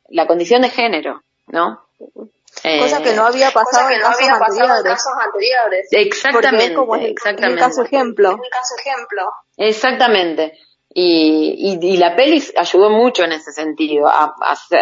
la 0.08 0.26
condición 0.26 0.62
de 0.62 0.70
género, 0.70 1.22
¿no? 1.46 1.86
Eh, 2.64 2.80
cosa 2.80 3.02
que 3.02 3.14
no 3.14 3.26
había 3.26 3.50
pasado, 3.50 3.88
en, 3.90 3.98
no 4.00 4.06
casos 4.06 4.20
había 4.20 4.38
pasado 4.38 4.78
en, 4.78 4.82
casos 4.84 5.12
anteriores. 5.24 5.88
Exactamente, 5.92 6.74
como 6.74 6.96
es, 6.96 7.04
exactamente. 7.04 7.62
El 7.62 7.68
caso 7.68 7.82
ejemplo. 7.82 8.30
El 8.30 8.50
caso 8.50 8.74
ejemplo. 8.78 9.32
Exactamente. 9.56 10.58
Y, 11.00 11.78
y, 11.80 11.92
y, 11.92 11.96
la 11.96 12.16
peli 12.16 12.42
ayudó 12.56 12.90
mucho 12.90 13.22
en 13.22 13.30
ese 13.30 13.52
sentido, 13.52 14.08
a, 14.08 14.34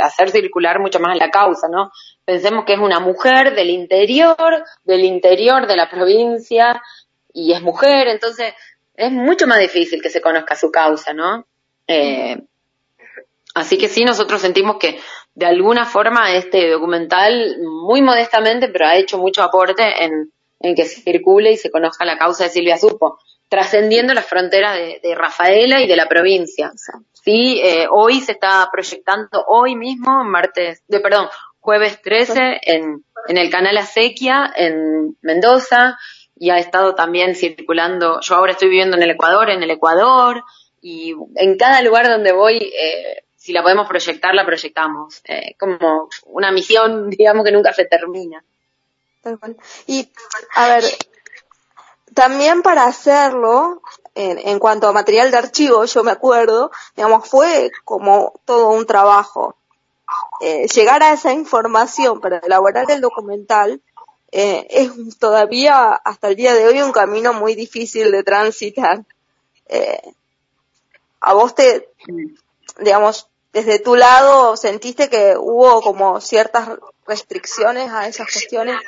hacer 0.02 0.30
circular 0.30 0.80
mucho 0.80 0.99
más 0.99 1.14
la 1.18 1.30
causa, 1.30 1.68
¿no? 1.68 1.90
Pensemos 2.25 2.64
que 2.64 2.73
es 2.73 2.78
una 2.78 3.00
mujer 3.00 3.54
del 3.54 3.68
interior, 3.68 4.64
del 4.85 5.04
interior 5.04 5.66
de 5.66 5.76
la 5.76 5.90
provincia, 5.90 6.80
y 7.35 7.52
es 7.52 7.61
mujer, 7.61 8.08
entonces 8.08 8.54
es 8.94 9.12
mucho 9.12 9.46
más 9.46 9.58
difícil 9.58 10.00
que 10.00 10.08
se 10.08 10.23
conozca 10.23 10.56
su 10.56 10.70
causa, 10.70 11.12
¿no? 11.12 11.44
Eh, 11.87 12.40
así 13.54 13.76
que 13.76 13.90
sí, 13.90 14.02
nosotros 14.02 14.40
sentimos 14.40 14.78
que 14.78 14.99
de 15.35 15.44
alguna 15.44 15.85
forma 15.85 16.32
este 16.32 16.70
documental, 16.70 17.58
muy 17.61 18.00
modestamente, 18.00 18.68
pero 18.68 18.87
ha 18.87 18.96
hecho 18.96 19.18
mucho 19.18 19.42
aporte 19.42 20.02
en, 20.02 20.32
en 20.61 20.75
que 20.75 20.87
circule 20.87 21.52
y 21.52 21.56
se 21.58 21.70
conozca 21.70 22.06
la 22.06 22.16
causa 22.16 22.44
de 22.44 22.50
Silvia 22.50 22.78
Supo 22.78 23.18
trascendiendo 23.49 24.15
las 24.15 24.26
fronteras 24.26 24.75
de, 24.75 25.00
de, 25.03 25.15
Rafaela 25.15 25.81
y 25.81 25.87
de 25.87 25.97
la 25.97 26.09
provincia. 26.09 26.73
Sí, 27.12 27.61
eh, 27.62 27.87
hoy 27.91 28.21
se 28.21 28.33
está 28.33 28.69
proyectando, 28.71 29.45
hoy 29.47 29.76
mismo, 29.76 30.25
martes, 30.25 30.83
de, 30.88 31.00
perdón, 31.00 31.29
jueves 31.61 32.00
13, 32.03 32.61
en, 32.62 33.05
en 33.29 33.38
el 33.38 33.50
canal 33.50 33.76
Acequia, 33.79 34.53
en 34.55 35.17
Mendoza, 35.23 35.99
y 36.38 36.50
ha 36.50 36.59
estado 36.59 36.95
también 36.95 37.35
circulando, 37.35 38.21
yo 38.21 38.35
ahora 38.35 38.53
estoy 38.53 38.69
viviendo 38.69 38.97
en 38.97 39.03
el 39.03 39.11
Ecuador, 39.11 39.50
en 39.50 39.62
el 39.62 39.71
Ecuador, 39.71 40.45
y 40.81 41.15
en 41.35 41.57
cada 41.57 41.83
lugar 41.83 42.09
donde 42.09 42.33
voy, 42.33 42.59
eh, 42.59 43.25
si 43.35 43.53
la 43.53 43.62
podemos 43.62 43.88
proyectar, 43.88 44.35
la 44.35 44.47
proyectamos. 44.47 45.21
Eh, 45.25 45.57
como 45.59 46.09
una 46.26 46.53
misión, 46.53 47.11
digamos, 47.11 47.45
que 47.45 47.53
nunca 47.53 47.73
se 47.73 47.87
termina. 47.87 48.45
Y, 49.88 50.09
a 50.55 50.69
ver, 50.69 50.85
también 52.16 52.62
para 52.62 52.87
hacerlo, 52.87 53.82
en, 54.14 54.38
en, 54.38 54.58
cuanto 54.58 54.88
a 54.88 54.92
material 54.94 55.30
de 55.30 55.37
archivo, 55.37 55.85
yo 55.85 56.02
me 56.02 56.12
acuerdo, 56.12 56.70
digamos, 56.96 57.28
fue 57.28 57.70
como 57.85 58.32
todo 58.46 58.70
un 58.70 58.87
trabajo. 58.87 59.54
Eh, 60.40 60.66
llegar 60.66 61.02
a 61.02 61.12
esa 61.12 61.35
información 61.35 62.23
para 62.23 62.38
elaborar 62.38 62.90
el 62.90 63.02
documental 63.02 63.82
eh, 64.32 64.66
es 64.70 65.18
todavía 65.18 65.92
hasta 65.92 66.28
el 66.28 66.37
día 66.37 66.54
de 66.54 66.66
hoy 66.66 66.80
un 66.80 66.92
camino 66.92 67.35
muy 67.35 67.54
difícil 67.54 68.11
de 68.11 68.23
transitar. 68.23 69.04
Eh, 69.66 70.00
a 71.20 71.35
vos 71.35 71.54
te, 71.54 71.90
digamos, 72.78 73.28
desde 73.52 73.78
tu 73.78 73.94
lado 73.94 74.56
sentiste 74.56 75.11
que 75.11 75.37
hubo 75.38 75.82
como 75.82 76.23
ciertas 76.23 76.78
restricciones 77.06 77.92
a 77.92 78.08
esas 78.08 78.26
cuestiones. 78.32 78.80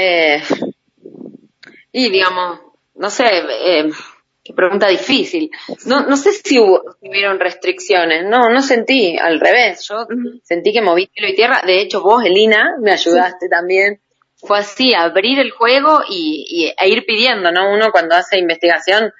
Eh, 0.00 0.40
y 1.90 2.08
digamos, 2.08 2.60
no 2.94 3.10
sé, 3.10 3.24
eh, 3.26 3.90
qué 4.44 4.54
pregunta 4.54 4.86
difícil. 4.86 5.50
No, 5.86 6.02
no 6.02 6.16
sé 6.16 6.30
si 6.32 6.60
hubo, 6.60 6.82
si 7.00 7.08
hubieron 7.08 7.40
restricciones, 7.40 8.24
no, 8.24 8.48
no 8.48 8.62
sentí, 8.62 9.18
al 9.18 9.40
revés, 9.40 9.84
yo 9.88 9.96
uh 9.96 10.06
-huh. 10.06 10.40
sentí 10.44 10.72
que 10.72 10.82
moví 10.82 11.10
cielo 11.12 11.28
y 11.28 11.34
tierra, 11.34 11.62
de 11.66 11.80
hecho 11.80 12.00
vos, 12.00 12.24
Elina, 12.24 12.76
me 12.80 12.92
ayudaste 12.92 13.46
sí. 13.46 13.50
también. 13.50 14.00
Fue 14.36 14.58
así, 14.60 14.94
abrir 14.94 15.40
el 15.40 15.50
juego 15.50 16.02
y, 16.08 16.46
y, 16.48 16.66
e 16.68 16.88
ir 16.88 17.04
pidiendo, 17.04 17.50
¿no? 17.50 17.72
Uno 17.72 17.90
cuando 17.90 18.14
hace 18.14 18.38
investigación 18.38 19.12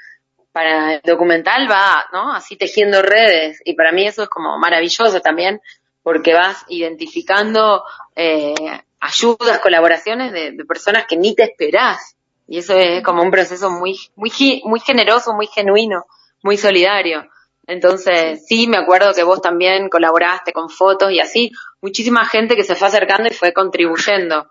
para 0.53 0.95
el 0.95 1.01
documental 1.03 1.69
va, 1.69 2.07
¿no? 2.13 2.33
Así 2.33 2.57
tejiendo 2.57 3.03
redes 3.03 3.61
y 3.65 3.75
para 3.75 3.91
mí 3.91 4.07
eso 4.07 4.23
es 4.23 4.29
como 4.29 4.57
maravilloso 4.59 5.21
también 5.21 5.61
porque 6.05 6.35
vas 6.35 6.65
identificando 6.69 7.83
eh, 8.15 8.55
ayudas, 9.01 9.59
colaboraciones 9.61 10.33
de, 10.33 10.53
de, 10.53 10.65
personas 10.65 11.07
que 11.07 11.17
ni 11.17 11.35
te 11.35 11.45
esperás. 11.45 12.17
Y 12.47 12.59
eso 12.59 12.77
es 12.77 13.03
como 13.03 13.23
un 13.23 13.31
proceso 13.31 13.71
muy, 13.71 13.99
muy, 14.17 14.63
muy 14.65 14.81
generoso, 14.81 15.35
muy 15.35 15.47
genuino, 15.47 16.07
muy 16.43 16.57
solidario. 16.57 17.29
Entonces, 17.67 18.47
sí, 18.47 18.67
me 18.67 18.79
acuerdo 18.79 19.13
que 19.13 19.23
vos 19.23 19.43
también 19.43 19.91
colaboraste 19.91 20.55
con 20.55 20.71
fotos 20.71 21.13
y 21.13 21.21
así, 21.21 21.53
muchísima 21.83 22.25
gente 22.25 22.57
que 22.57 22.65
se 22.65 22.75
fue 22.75 22.89
acercando 22.89 23.29
y 23.29 23.35
fue 23.35 23.53
contribuyendo. 23.53 24.51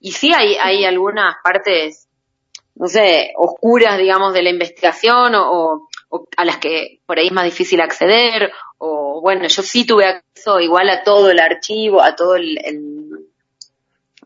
Y 0.00 0.12
sí 0.12 0.32
hay, 0.34 0.56
hay 0.56 0.84
algunas 0.84 1.36
partes, 1.44 2.08
no 2.74 2.88
sé, 2.88 3.32
oscuras, 3.36 3.98
digamos, 3.98 4.34
de 4.34 4.42
la 4.42 4.50
investigación 4.50 5.36
o, 5.36 5.88
o 6.08 6.28
a 6.36 6.44
las 6.44 6.58
que 6.58 6.98
por 7.06 7.18
ahí 7.18 7.28
es 7.28 7.32
más 7.32 7.44
difícil 7.44 7.80
acceder, 7.80 8.52
o 8.78 9.20
bueno, 9.20 9.46
yo 9.46 9.62
sí 9.62 9.86
tuve 9.86 10.06
acceso 10.06 10.58
igual 10.58 10.88
a 10.90 11.04
todo 11.04 11.30
el 11.30 11.38
archivo, 11.38 12.02
a 12.02 12.16
todo 12.16 12.34
el, 12.34 12.58
el 12.64 12.95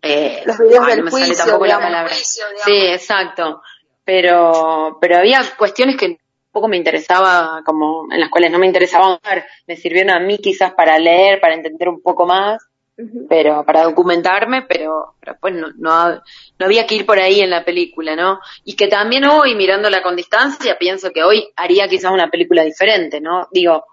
eh, 0.03 0.43
los 0.47 0.59
videos 0.59 0.87
del 0.87 1.05
no 1.05 1.11
juicio, 1.11 1.37
tampoco 1.37 1.65
digamos, 1.65 1.83
la 1.83 1.89
palabra. 1.89 2.15
Juicio, 2.15 2.45
sí, 2.65 2.87
exacto. 2.87 3.63
Pero, 4.05 4.99
pero 5.01 5.19
había 5.19 5.41
cuestiones 5.57 5.97
que 5.97 6.19
poco 6.51 6.69
me 6.69 6.77
interesaba, 6.77 7.63
como 7.65 8.07
en 8.11 8.21
las 8.21 8.29
cuales 8.29 8.51
no 8.51 8.59
me 8.59 8.67
interesaba 8.67 9.21
ver, 9.23 9.45
me 9.67 9.77
sirvieron 9.77 10.11
a 10.11 10.21
mí 10.21 10.39
quizás 10.39 10.73
para 10.73 10.99
leer, 10.99 11.41
para 11.41 11.55
entender 11.55 11.89
un 11.89 12.03
poco 12.03 12.27
más, 12.27 12.61
uh 12.99 13.03
-huh. 13.03 13.27
pero 13.29 13.65
para 13.65 13.85
documentarme, 13.85 14.63
pero, 14.63 15.15
pero 15.21 15.37
pues 15.41 15.55
no, 15.55 15.69
no, 15.77 16.15
no 16.15 16.67
había 16.67 16.87
que 16.87 16.97
ir 16.97 17.07
por 17.07 17.19
ahí 17.19 17.41
en 17.41 17.51
la 17.51 17.65
película, 17.65 18.17
¿no? 18.17 18.41
Y 18.65 18.75
que 18.75 18.89
también 18.89 19.25
hoy, 19.27 19.55
mirándola 19.55 20.03
con 20.03 20.17
distancia, 20.17 20.77
pienso 20.79 21.11
que 21.13 21.23
hoy 21.23 21.49
haría 21.57 21.87
quizás 21.89 22.11
una 22.11 22.31
película 22.31 22.65
diferente, 22.65 23.21
¿no? 23.21 23.47
Digo, 23.53 23.85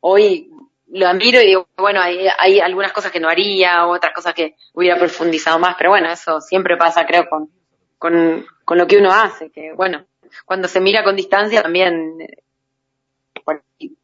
hoy 0.00 0.50
lo 0.92 1.12
miro 1.14 1.40
y 1.40 1.46
digo, 1.46 1.68
bueno, 1.76 2.00
hay, 2.02 2.26
hay 2.38 2.60
algunas 2.60 2.92
cosas 2.92 3.10
que 3.10 3.20
no 3.20 3.28
haría, 3.28 3.86
otras 3.86 4.12
cosas 4.12 4.34
que 4.34 4.56
hubiera 4.74 4.98
profundizado 4.98 5.58
más, 5.58 5.74
pero 5.76 5.90
bueno, 5.90 6.10
eso 6.10 6.40
siempre 6.40 6.76
pasa, 6.76 7.06
creo, 7.06 7.26
con, 7.28 7.50
con, 7.98 8.44
con 8.64 8.78
lo 8.78 8.86
que 8.86 8.98
uno 8.98 9.10
hace, 9.10 9.50
que 9.50 9.72
bueno, 9.72 10.04
cuando 10.44 10.68
se 10.68 10.80
mira 10.80 11.02
con 11.02 11.16
distancia 11.16 11.62
también, 11.62 12.18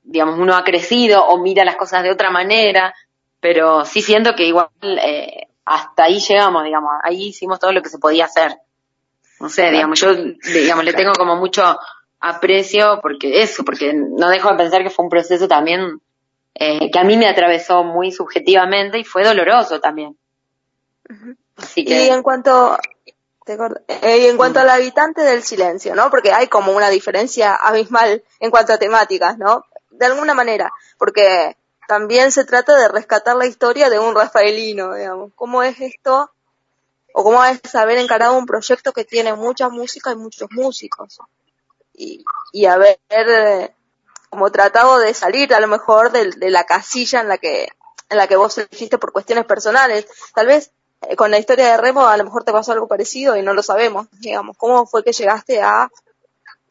digamos, 0.02 0.38
uno 0.38 0.57
ha 0.57 0.64
crecido 0.64 1.26
o 1.26 1.38
mira 1.38 1.64
las 1.64 1.76
cosas 1.76 2.02
de 2.02 2.11
otra 2.11 2.30
manera, 2.30 2.95
pero 3.38 3.85
sí 3.85 4.00
siento 4.00 4.35
que 4.35 4.47
igual 4.47 4.68
eh, 4.83 5.49
hasta 5.66 6.04
ahí 6.04 6.21
llegamos, 6.21 6.64
digamos, 6.64 6.92
ahí 7.02 7.28
hicimos 7.28 7.61
todo 7.61 7.73
lo 7.73 7.83
que 7.83 7.90
se 7.90 7.99
podía 7.99 8.25
hacer. 8.25 8.57
No 9.40 9.50
sé, 9.50 9.71
digamos, 9.71 10.00
yo, 10.00 10.14
digamos, 10.14 10.85
le 10.85 10.95
tengo 10.95 11.12
como 11.12 11.37
mucho 11.37 11.78
aprecio 12.18 12.99
porque 13.02 13.42
eso, 13.42 13.62
porque 13.62 13.92
no 13.92 14.30
dejo 14.30 14.50
de 14.50 14.57
pensar 14.57 14.83
que 14.83 14.90
fue 14.90 15.04
un 15.04 15.11
proceso 15.11 15.47
también 15.47 16.00
eh, 16.59 16.91
que 16.91 16.99
a 16.99 17.05
mí 17.05 17.17
me 17.17 17.29
atravesó 17.29 17.85
muy 17.85 18.11
subjetivamente 18.11 18.99
y 18.99 19.05
fue 19.05 19.25
doloroso 19.25 19.81
también. 19.81 20.19
Así 21.57 21.85
que... 21.85 22.07
Y 22.07 22.09
en 22.09 22.23
cuanto, 22.23 22.77
eh, 23.47 24.19
y 24.23 24.27
en 24.27 24.37
cuanto 24.37 24.61
al 24.61 24.69
habitante 24.69 25.23
del 25.23 25.43
silencio, 25.43 25.95
¿no? 25.95 26.11
Porque 26.11 26.33
hay 26.33 26.49
como 26.49 26.73
una 26.73 26.91
diferencia 26.91 27.55
abismal 27.55 28.25
en 28.41 28.50
cuanto 28.50 28.73
a 28.73 28.79
temáticas, 28.79 29.38
¿no? 29.38 29.65
De 29.91 30.07
alguna 30.07 30.35
manera, 30.35 30.73
porque 30.99 31.57
también 31.87 32.33
se 32.33 32.45
trata 32.45 32.77
de 32.77 32.88
rescatar 32.88 33.37
la 33.37 33.47
historia 33.47 33.88
de 33.88 33.99
un 33.99 34.15
rafaelino, 34.15 34.95
digamos. 34.95 35.33
¿Cómo 35.35 35.62
es 35.62 35.81
esto? 35.81 36.31
O 37.15 37.25
cómo 37.25 37.43
es 37.45 37.75
haber 37.75 37.99
encarado 37.99 38.37
un 38.37 38.47
proyecto 38.47 38.93
que 38.93 39.05
tiene 39.05 39.33
mucha 39.35 39.69
música 39.69 40.12
y 40.12 40.17
muchos 40.17 40.50
músicos. 40.50 41.19
y, 41.95 42.25
y 42.53 42.67
haber 42.67 42.99
eh, 43.09 43.73
como 44.30 44.50
tratado 44.50 44.99
de 44.99 45.14
salir 45.14 45.54
a 45.54 45.61
lo 45.61 45.68
mejor 45.68 46.12
de, 46.12 46.30
de, 46.30 46.50
la 46.50 46.64
casilla 46.64 47.20
en 47.20 47.28
la 47.28 47.38
que 47.38 47.68
en 48.11 48.16
la 48.16 48.26
que 48.26 48.37
vos 48.37 48.56
elegiste 48.58 48.99
por 48.99 49.12
cuestiones 49.12 49.44
personales. 49.44 50.06
Tal 50.35 50.47
vez 50.47 50.73
eh, 51.08 51.16
con 51.16 51.30
la 51.30 51.38
historia 51.38 51.70
de 51.70 51.76
Remo 51.76 52.06
a 52.06 52.16
lo 52.16 52.25
mejor 52.25 52.44
te 52.44 52.52
pasó 52.52 52.73
algo 52.73 52.88
parecido 52.88 53.37
y 53.37 53.42
no 53.42 53.54
lo 53.54 53.62
sabemos, 53.62 54.08
digamos. 54.20 54.56
¿Cómo 54.56 54.87
fue 54.87 55.04
que 55.04 55.12
llegaste 55.12 55.61
a 55.61 55.90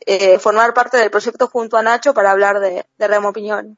eh, 0.05 0.39
formar 0.39 0.73
parte 0.73 0.97
del 0.97 1.11
proyecto 1.11 1.47
junto 1.47 1.77
a 1.77 1.83
Nacho 1.83 2.13
para 2.13 2.31
hablar 2.31 2.59
de, 2.59 2.85
Remo 2.97 3.29
Opinión? 3.29 3.77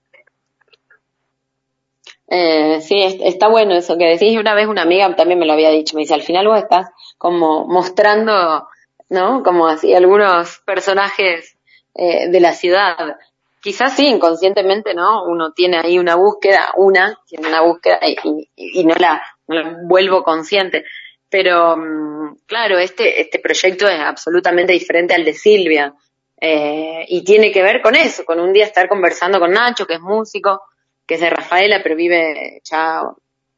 Eh, 2.27 2.79
sí, 2.81 3.19
está 3.21 3.47
bueno 3.47 3.75
eso 3.75 3.97
que 3.97 4.05
decís. 4.05 4.37
Una 4.37 4.53
vez 4.53 4.67
una 4.67 4.83
amiga 4.83 5.15
también 5.15 5.39
me 5.39 5.45
lo 5.45 5.53
había 5.53 5.71
dicho. 5.71 5.95
Me 5.95 6.01
dice, 6.01 6.13
al 6.13 6.21
final 6.21 6.47
vos 6.47 6.59
estás 6.59 6.89
como 7.17 7.65
mostrando, 7.67 8.67
¿no? 9.09 9.43
Como 9.43 9.67
así 9.67 9.93
algunos 9.93 10.59
personajes 10.65 11.57
eh, 11.95 12.29
de 12.29 12.39
la 12.39 12.53
ciudad. 12.53 13.17
Quizás 13.61 13.95
sí, 13.95 14.07
inconscientemente, 14.07 14.93
¿no? 14.93 15.23
Uno 15.25 15.51
tiene 15.51 15.79
ahí 15.79 15.99
una 15.99 16.15
búsqueda, 16.15 16.71
una, 16.77 17.19
tiene 17.27 17.47
una 17.47 17.61
búsqueda 17.61 17.99
y, 18.01 18.49
y, 18.55 18.85
no, 18.85 18.95
la, 18.95 19.21
no 19.47 19.55
la 19.55 19.77
vuelvo 19.83 20.23
consciente. 20.23 20.85
Pero, 21.29 21.75
mm, 21.75 22.37
claro, 22.45 22.79
este, 22.79 23.21
este 23.21 23.39
proyecto 23.39 23.87
es 23.87 23.99
absolutamente 23.99 24.73
diferente 24.73 25.13
al 25.13 25.25
de 25.25 25.33
Silvia. 25.33 25.93
Eh, 26.41 27.05
y 27.09 27.23
tiene 27.23 27.51
que 27.51 27.61
ver 27.61 27.81
con 27.81 27.95
eso, 27.95 28.23
con 28.23 28.39
un 28.39 28.53
día 28.53 28.65
estar 28.65 28.87
conversando 28.87 29.39
con 29.39 29.51
Nacho, 29.51 29.85
que 29.85 29.95
es 29.95 30.01
músico, 30.01 30.61
que 31.05 31.15
es 31.15 31.21
de 31.21 31.29
Rafaela, 31.29 31.81
pero 31.83 31.97
vive 31.97 32.61
ya 32.63 33.01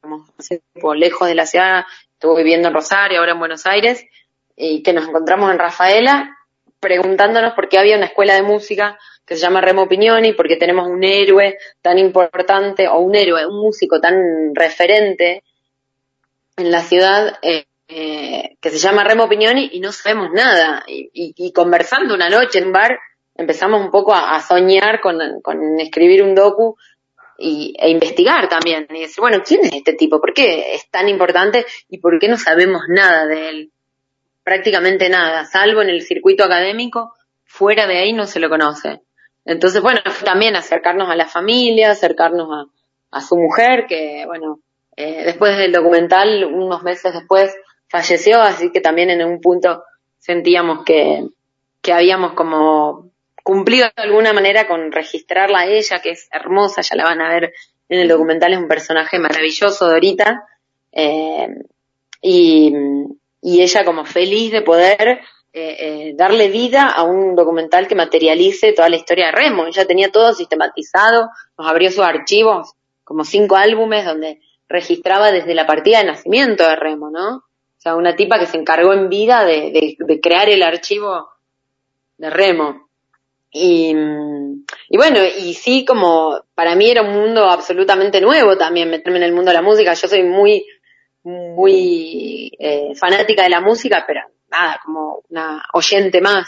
como, 0.01 0.25
no 0.75 0.93
lejos 0.95 1.27
de 1.27 1.35
la 1.35 1.45
ciudad, 1.45 1.85
estuvo 2.13 2.35
viviendo 2.35 2.69
en 2.69 2.73
Rosario, 2.73 3.19
ahora 3.19 3.33
en 3.33 3.39
Buenos 3.39 3.67
Aires, 3.67 4.03
y 4.55 4.81
que 4.81 4.93
nos 4.93 5.07
encontramos 5.07 5.51
en 5.51 5.59
Rafaela 5.59 6.37
preguntándonos 6.79 7.53
por 7.53 7.69
qué 7.69 7.77
había 7.77 7.97
una 7.97 8.07
escuela 8.07 8.33
de 8.33 8.41
música 8.41 8.97
que 9.31 9.37
se 9.37 9.43
llama 9.43 9.61
Remo 9.61 9.83
Opinioni, 9.83 10.33
porque 10.33 10.57
tenemos 10.57 10.89
un 10.89 11.05
héroe 11.05 11.57
tan 11.81 11.97
importante, 11.97 12.89
o 12.89 12.99
un 12.99 13.15
héroe, 13.15 13.45
un 13.45 13.61
músico 13.61 14.01
tan 14.01 14.53
referente 14.53 15.41
en 16.57 16.69
la 16.69 16.81
ciudad, 16.81 17.39
eh, 17.41 17.63
eh, 17.87 18.57
que 18.59 18.69
se 18.69 18.77
llama 18.77 19.05
Remo 19.05 19.23
Opinioni, 19.23 19.69
y 19.71 19.79
no 19.79 19.93
sabemos 19.93 20.31
nada. 20.33 20.83
Y, 20.85 21.53
conversando 21.53 22.13
una 22.13 22.29
noche 22.29 22.59
en 22.59 22.65
un 22.65 22.73
bar, 22.73 22.99
empezamos 23.33 23.79
un 23.79 23.89
poco 23.89 24.13
a, 24.13 24.35
a 24.35 24.41
soñar 24.41 24.99
con, 24.99 25.17
con 25.41 25.79
escribir 25.79 26.23
un 26.23 26.35
docu 26.35 26.75
y, 27.37 27.73
e 27.79 27.89
investigar 27.89 28.49
también 28.49 28.85
y 28.89 28.99
decir, 28.99 29.21
bueno, 29.21 29.41
¿quién 29.47 29.61
es 29.61 29.71
este 29.71 29.93
tipo? 29.93 30.19
¿Por 30.19 30.33
qué 30.33 30.75
es 30.75 30.89
tan 30.89 31.07
importante 31.07 31.65
y 31.87 31.99
por 31.99 32.19
qué 32.19 32.27
no 32.27 32.35
sabemos 32.35 32.81
nada 32.89 33.27
de 33.27 33.47
él? 33.47 33.71
Prácticamente 34.43 35.07
nada, 35.07 35.45
salvo 35.45 35.81
en 35.81 35.89
el 35.89 36.01
circuito 36.01 36.43
académico, 36.43 37.13
fuera 37.45 37.87
de 37.87 37.97
ahí 37.97 38.11
no 38.11 38.25
se 38.25 38.41
lo 38.41 38.49
conoce. 38.49 38.99
Entonces, 39.45 39.81
bueno, 39.81 40.01
también 40.25 40.55
acercarnos 40.55 41.09
a 41.09 41.15
la 41.15 41.25
familia, 41.25 41.91
acercarnos 41.91 42.49
a, 42.51 42.65
a 43.11 43.21
su 43.21 43.37
mujer, 43.37 43.85
que, 43.87 44.25
bueno, 44.25 44.59
eh, 44.95 45.23
después 45.25 45.57
del 45.57 45.71
documental, 45.71 46.45
unos 46.45 46.83
meses 46.83 47.13
después, 47.13 47.55
falleció, 47.87 48.41
así 48.41 48.71
que 48.71 48.81
también 48.81 49.09
en 49.09 49.25
un 49.25 49.41
punto 49.41 49.83
sentíamos 50.17 50.85
que, 50.85 51.27
que 51.81 51.93
habíamos 51.93 52.33
como 52.33 53.11
cumplido 53.43 53.87
de 53.95 54.03
alguna 54.03 54.33
manera 54.33 54.67
con 54.67 54.91
registrarla 54.91 55.59
a 55.59 55.65
ella, 55.65 55.99
que 56.01 56.11
es 56.11 56.29
hermosa, 56.31 56.81
ya 56.81 56.95
la 56.95 57.03
van 57.03 57.21
a 57.21 57.29
ver 57.29 57.53
en 57.89 57.99
el 57.99 58.07
documental, 58.07 58.53
es 58.53 58.59
un 58.59 58.67
personaje 58.67 59.19
maravilloso, 59.19 59.89
Dorita, 59.89 60.45
eh, 60.91 61.47
y, 62.21 62.73
y, 63.41 63.61
ella 63.61 63.83
como 63.83 64.05
feliz 64.05 64.51
de 64.51 64.61
poder 64.61 65.21
eh, 65.53 65.75
eh, 65.79 66.13
darle 66.15 66.49
vida 66.49 66.89
a 66.89 67.03
un 67.03 67.35
documental 67.35 67.87
que 67.87 67.95
materialice 67.95 68.73
toda 68.73 68.89
la 68.89 68.95
historia 68.95 69.27
de 69.27 69.31
Remo. 69.33 69.65
Ella 69.65 69.85
tenía 69.85 70.11
todo 70.11 70.33
sistematizado, 70.33 71.29
nos 71.57 71.67
abrió 71.67 71.89
sus 71.89 72.05
archivos, 72.05 72.73
como 73.03 73.25
cinco 73.25 73.55
álbumes 73.55 74.05
donde 74.05 74.39
registraba 74.69 75.31
desde 75.31 75.53
la 75.53 75.67
partida 75.67 75.99
de 75.99 76.05
nacimiento 76.05 76.63
de 76.67 76.75
Remo, 76.75 77.09
¿no? 77.09 77.37
O 77.37 77.81
sea, 77.81 77.95
una 77.95 78.15
tipa 78.15 78.39
que 78.39 78.45
se 78.45 78.57
encargó 78.57 78.93
en 78.93 79.09
vida 79.09 79.43
de, 79.43 79.71
de, 79.71 79.97
de 79.99 80.21
crear 80.21 80.49
el 80.49 80.63
archivo 80.63 81.27
de 82.17 82.29
Remo. 82.29 82.87
Y, 83.53 83.93
y 84.87 84.97
bueno, 84.97 85.19
y 85.25 85.53
sí, 85.55 85.83
como 85.83 86.41
para 86.55 86.75
mí 86.75 86.89
era 86.89 87.01
un 87.01 87.11
mundo 87.11 87.49
absolutamente 87.49 88.21
nuevo 88.21 88.57
también 88.57 88.89
meterme 88.89 89.17
en 89.17 89.23
el 89.23 89.33
mundo 89.33 89.49
de 89.49 89.55
la 89.55 89.61
música. 89.61 89.93
Yo 89.93 90.07
soy 90.07 90.23
muy, 90.23 90.65
muy 91.23 92.51
eh, 92.57 92.95
fanática 92.95 93.43
de 93.43 93.49
la 93.49 93.59
música, 93.59 94.05
pero 94.07 94.21
nada, 94.51 94.79
como 94.83 95.23
una 95.29 95.63
oyente 95.73 96.21
más. 96.21 96.47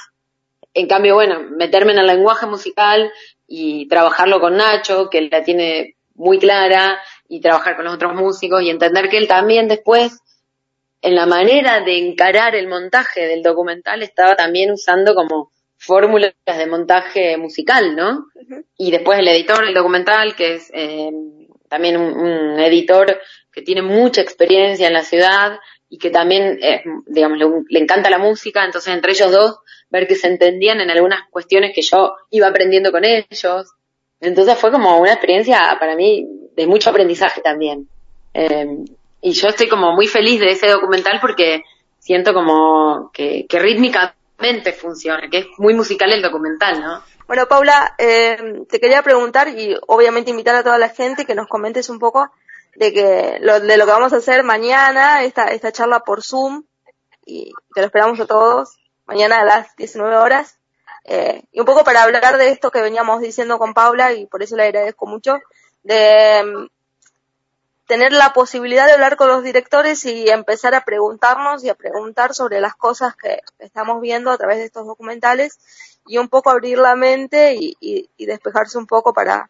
En 0.73 0.87
cambio, 0.87 1.15
bueno, 1.15 1.41
meterme 1.57 1.93
en 1.93 1.99
el 1.99 2.07
lenguaje 2.07 2.45
musical 2.45 3.11
y 3.47 3.87
trabajarlo 3.87 4.39
con 4.39 4.57
Nacho, 4.57 5.09
que 5.09 5.21
la 5.21 5.43
tiene 5.43 5.95
muy 6.15 6.39
clara, 6.39 6.99
y 7.33 7.39
trabajar 7.39 7.75
con 7.75 7.85
los 7.85 7.95
otros 7.95 8.13
músicos 8.13 8.61
y 8.61 8.69
entender 8.69 9.09
que 9.09 9.17
él 9.17 9.27
también 9.27 9.67
después, 9.67 10.19
en 11.01 11.15
la 11.15 11.25
manera 11.25 11.81
de 11.81 11.97
encarar 11.97 12.55
el 12.55 12.67
montaje 12.67 13.25
del 13.27 13.41
documental, 13.41 14.03
estaba 14.03 14.35
también 14.35 14.71
usando 14.71 15.15
como 15.15 15.51
fórmulas 15.77 16.33
de 16.45 16.67
montaje 16.67 17.37
musical, 17.37 17.95
¿no? 17.95 18.27
Uh 18.35 18.41
-huh. 18.41 18.65
Y 18.77 18.91
después 18.91 19.17
el 19.17 19.27
editor 19.27 19.65
del 19.65 19.73
documental, 19.73 20.35
que 20.35 20.55
es 20.55 20.69
eh, 20.75 21.09
también 21.67 21.97
un, 21.97 22.13
un, 22.15 22.59
editor 22.59 23.19
que 23.51 23.63
tiene 23.63 23.81
mucha 23.81 24.21
experiencia 24.21 24.87
en 24.87 24.93
la 24.93 25.03
ciudad 25.03 25.59
y 25.93 25.99
que 25.99 26.09
también, 26.09 26.57
eh, 26.63 26.81
digamos, 27.05 27.37
le, 27.69 27.79
encanta 27.79 28.09
la 28.09 28.17
música, 28.17 28.65
entonces 28.65 28.91
entre 28.91 29.11
ellos 29.11 29.31
dos, 29.31 29.59
ver 29.91 30.07
que 30.07 30.15
se 30.15 30.25
entendían 30.25 30.81
en 30.81 30.89
algunas 30.89 31.29
cuestiones 31.29 31.71
que 31.75 31.83
yo 31.83 32.15
iba 32.31 32.47
aprendiendo 32.47 32.91
con 32.91 33.03
ellos. 33.05 33.71
Entonces 34.19 34.57
fue 34.57 34.71
como 34.71 34.97
una 34.97 35.11
experiencia 35.11 35.77
para 35.79 35.95
mí 35.95 36.25
de 36.55 36.65
mucho 36.65 36.89
aprendizaje 36.89 37.41
también. 37.41 37.87
Eh, 38.33 38.85
y 39.21 39.33
yo 39.33 39.49
estoy 39.49 39.69
como 39.69 39.93
muy 39.93 40.07
feliz 40.07 40.39
de 40.39 40.53
ese 40.53 40.67
documental 40.67 41.19
porque 41.21 41.61
siento 41.99 42.33
como 42.33 43.11
que, 43.13 43.45
que 43.47 43.59
rítmica 43.59 44.15
funciona, 44.75 45.29
que 45.29 45.37
es 45.37 45.45
muy 45.59 45.75
musical 45.75 46.11
el 46.11 46.23
documental, 46.23 46.81
¿no? 46.81 47.03
Bueno, 47.27 47.45
Paula, 47.47 47.93
eh, 47.99 48.35
te 48.67 48.79
quería 48.79 49.03
preguntar 49.03 49.47
y 49.47 49.75
obviamente 49.87 50.31
invitar 50.31 50.55
a 50.55 50.63
toda 50.63 50.79
la 50.79 50.89
gente 50.89 51.25
que 51.25 51.35
nos 51.35 51.47
comentes 51.47 51.87
un 51.89 51.99
poco 51.99 52.31
de 52.75 52.93
que 52.93 53.37
lo, 53.41 53.59
de 53.59 53.77
lo 53.77 53.85
que 53.85 53.91
vamos 53.91 54.13
a 54.13 54.17
hacer 54.17 54.43
mañana, 54.43 55.23
esta, 55.23 55.45
esta 55.47 55.71
charla 55.71 56.01
por 56.01 56.23
Zoom, 56.23 56.63
y 57.25 57.51
que 57.73 57.81
lo 57.81 57.87
esperamos 57.87 58.19
a 58.19 58.25
todos, 58.25 58.77
mañana 59.05 59.41
a 59.41 59.45
las 59.45 59.75
19 59.75 60.15
horas, 60.17 60.57
eh, 61.05 61.43
y 61.51 61.59
un 61.59 61.65
poco 61.65 61.83
para 61.83 62.03
hablar 62.03 62.37
de 62.37 62.49
esto 62.49 62.71
que 62.71 62.81
veníamos 62.81 63.21
diciendo 63.21 63.59
con 63.59 63.73
Paula, 63.73 64.13
y 64.13 64.25
por 64.25 64.43
eso 64.43 64.55
le 64.55 64.63
agradezco 64.63 65.05
mucho, 65.05 65.39
de 65.83 66.69
tener 67.85 68.13
la 68.13 68.33
posibilidad 68.33 68.85
de 68.85 68.93
hablar 68.93 69.17
con 69.17 69.27
los 69.27 69.43
directores 69.43 70.05
y 70.05 70.29
empezar 70.29 70.73
a 70.73 70.85
preguntarnos 70.85 71.63
y 71.63 71.69
a 71.69 71.75
preguntar 71.75 72.33
sobre 72.33 72.61
las 72.61 72.75
cosas 72.75 73.15
que 73.15 73.41
estamos 73.59 73.99
viendo 74.01 74.31
a 74.31 74.37
través 74.37 74.57
de 74.57 74.65
estos 74.65 74.87
documentales 74.87 75.59
y 76.07 76.17
un 76.17 76.29
poco 76.29 76.49
abrir 76.49 76.77
la 76.77 76.95
mente 76.95 77.55
y 77.59 78.25
despejarse 78.25 78.77
un 78.77 78.87
poco 78.87 79.13
para, 79.13 79.49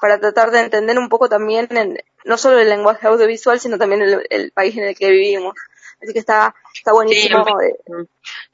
para 0.00 0.18
tratar 0.18 0.50
de 0.50 0.60
entender 0.60 0.98
un 0.98 1.08
poco 1.08 1.28
también 1.28 1.68
en, 1.70 1.98
no 2.24 2.36
solo 2.36 2.58
el 2.58 2.68
lenguaje 2.68 3.06
audiovisual, 3.06 3.60
sino 3.60 3.78
también 3.78 4.02
el, 4.02 4.26
el 4.30 4.50
país 4.52 4.76
en 4.76 4.84
el 4.84 4.96
que 4.96 5.10
vivimos. 5.10 5.54
Así 6.02 6.12
que 6.12 6.18
está, 6.18 6.54
está 6.74 6.92
buenísimo. 6.92 7.44
Sí, 7.44 7.92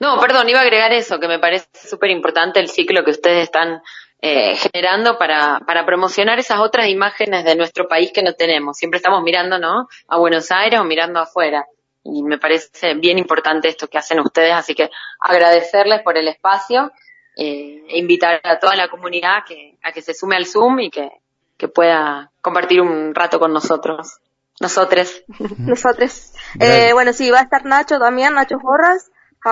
no, 0.00 0.20
perdón, 0.20 0.48
iba 0.48 0.59
a 0.59 0.62
agregar 0.62 0.92
eso, 0.92 1.20
que 1.20 1.28
me 1.28 1.38
parece 1.38 1.68
súper 1.74 2.11
importante 2.11 2.59
el 2.59 2.68
ciclo 2.68 3.04
que 3.04 3.12
ustedes 3.12 3.44
están 3.44 3.82
eh, 4.20 4.56
generando 4.56 5.16
para, 5.18 5.61
para 5.61 5.87
promocionar 5.87 6.38
esas 6.38 6.59
otras 6.59 6.88
imágenes 6.88 7.44
de 7.44 7.54
nuestro 7.54 7.87
país 7.87 8.11
que 8.12 8.22
no 8.22 8.35
tenemos. 8.35 8.76
Siempre 8.76 8.96
estamos 8.96 9.22
mirando, 9.22 9.59
¿no? 9.59 9.88
A 10.09 10.18
Buenos 10.18 10.50
Aires 10.50 10.80
o 10.80 10.85
mirando 10.85 11.20
afuera. 11.20 11.66
Y 12.02 12.22
me 12.22 12.38
parece 12.38 12.94
bien 12.94 13.18
importante 13.18 13.68
esto 13.68 13.88
que 13.88 13.98
hacen 13.98 14.20
ustedes, 14.20 14.52
así 14.52 14.74
que 14.74 14.90
agradecerles 15.20 16.02
por 16.02 16.16
el 16.16 16.28
espacio 16.28 16.92
eh, 17.37 17.85
e 17.88 17.98
invitar 17.98 18.40
a 18.42 18.59
toda 18.59 18.74
la 18.74 18.88
comunidad 18.88 19.44
que, 19.46 19.76
a 19.82 19.92
que 19.92 20.02
se 20.02 20.14
sume 20.14 20.37
al 20.37 20.46
Zoom 20.46 20.80
y 20.80 20.90
que, 20.90 21.11
que 21.57 21.69
pueda 21.69 22.31
compartir 22.40 22.81
un 22.81 23.14
rato 23.14 23.38
con 23.38 23.53
nosotros. 23.53 24.21
Nosotros. 24.61 25.23
Nosotros. 25.59 26.33
Eh, 26.59 26.92
bueno, 26.92 27.12
sí, 27.12 27.31
va 27.31 27.40
a 27.40 27.42
estar 27.42 27.64
Nacho 27.64 27.99
también, 27.99 28.35
Nacho 28.35 28.59
Jorras, 28.59 29.11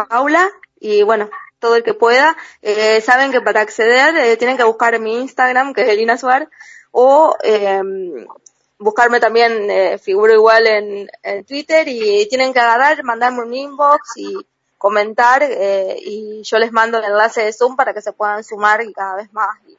Paula, 0.09 0.49
y 0.81 1.03
bueno, 1.03 1.29
todo 1.59 1.77
el 1.77 1.83
que 1.83 1.95
pueda. 1.95 2.37
Eh, 2.63 3.01
saben 3.01 3.31
que 3.31 3.41
para 3.41 3.61
acceder 3.61 4.17
eh, 4.17 4.37
tienen 4.37 4.57
que 4.57 4.65
buscar 4.65 4.99
mi 5.01 5.21
Instagram, 5.21 5.75
que 5.75 5.83
es 5.83 5.89
Elina 5.89 6.17
Suar, 6.17 6.49
o 6.91 7.37
eh, 7.43 7.83
buscarme 8.79 9.21
también, 9.21 9.71
eh, 9.71 9.99
figuro 9.99 10.33
igual 10.33 10.67
en, 10.67 11.11
en, 11.23 11.45
Twitter, 11.45 11.87
y 11.89 12.29
tienen 12.29 12.53
que 12.53 12.61
agarrar, 12.61 13.03
mandarme 13.03 13.43
un 13.43 13.55
inbox 13.55 14.17
y 14.17 14.47
comentar, 14.79 15.43
eh, 15.43 15.97
y 15.99 16.43
yo 16.43 16.59
les 16.59 16.71
mando 16.71 16.99
el 16.99 17.05
enlace 17.05 17.43
de 17.43 17.53
Zoom 17.53 17.77
para 17.77 17.95
que 17.95 18.03
se 18.03 18.13
puedan 18.13 18.45
sumar 18.45 18.83
y 18.83 18.93
cada 18.93 19.17
vez 19.17 19.33
más. 19.33 19.57
Y 19.67 19.79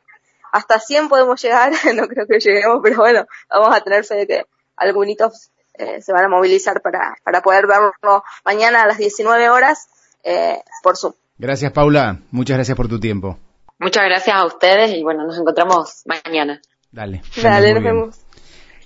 hasta 0.55 0.79
100 0.79 1.09
podemos 1.09 1.41
llegar, 1.41 1.73
no 1.95 2.07
creo 2.07 2.25
que 2.25 2.39
lleguemos, 2.39 2.79
pero 2.81 2.97
bueno, 2.97 3.25
vamos 3.49 3.75
a 3.75 3.81
tener 3.81 4.05
fe 4.05 4.15
de 4.15 4.27
que 4.27 4.45
algunos 4.77 5.51
eh, 5.73 6.01
se 6.01 6.13
van 6.13 6.23
a 6.23 6.29
movilizar 6.29 6.81
para, 6.81 7.17
para 7.25 7.41
poder 7.41 7.67
verlo 7.67 8.23
mañana 8.45 8.83
a 8.83 8.87
las 8.87 8.97
19 8.97 9.49
horas 9.49 9.89
eh, 10.23 10.61
por 10.81 10.95
Zoom. 10.95 11.13
Gracias, 11.37 11.73
Paula. 11.73 12.19
Muchas 12.31 12.55
gracias 12.55 12.77
por 12.77 12.87
tu 12.87 13.01
tiempo. 13.01 13.37
Muchas 13.79 14.05
gracias 14.05 14.33
a 14.33 14.45
ustedes 14.45 14.95
y 14.95 15.03
bueno, 15.03 15.25
nos 15.25 15.37
encontramos 15.37 16.03
mañana. 16.05 16.61
Dale. 16.89 17.21
Dale, 17.43 17.73
nos 17.73 17.83
vemos. 17.83 18.15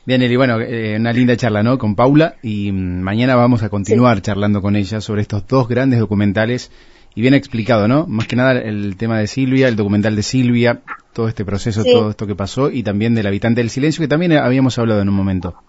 Bien, 0.06 0.24
Eli, 0.24 0.36
bueno, 0.38 0.60
eh, 0.60 0.96
una 0.98 1.14
linda 1.14 1.38
charla, 1.38 1.62
¿no? 1.62 1.78
Con 1.78 1.96
Paula 1.96 2.38
y 2.42 2.72
mm, 2.72 3.02
mañana 3.02 3.36
vamos 3.36 3.62
a 3.62 3.70
continuar 3.70 4.24
charlando 4.24 4.64
con 4.64 4.76
ella 4.76 5.02
sobre 5.02 5.22
estos 5.22 5.46
dos 5.46 5.68
grandes 5.68 6.00
documentales 6.00 6.72
y 7.20 7.22
bien 7.22 7.34
explicado, 7.34 7.90
¿no? 7.90 8.06
Más 8.08 8.30
que 8.30 8.38
nada 8.38 8.54
el 8.54 8.96
tema 8.96 9.20
de 9.20 9.28
Silvia, 9.28 9.68
el 9.68 9.76
documental 9.76 10.16
de 10.16 10.24
Silvia, 10.24 10.80
todo 11.12 11.28
este 11.28 11.44
proceso, 11.44 11.84
todo 11.84 12.12
esto 12.12 12.26
que 12.26 12.34
pasó 12.34 12.70
y 12.70 12.82
también 12.82 13.14
del 13.14 13.28
habitante 13.28 13.60
del 13.60 13.70
silencio 13.70 14.02
que 14.02 14.08
también 14.08 14.32
habíamos 14.38 14.80
hablado 14.80 15.02
en 15.02 15.10
un 15.10 15.16
momento. 15.16 15.62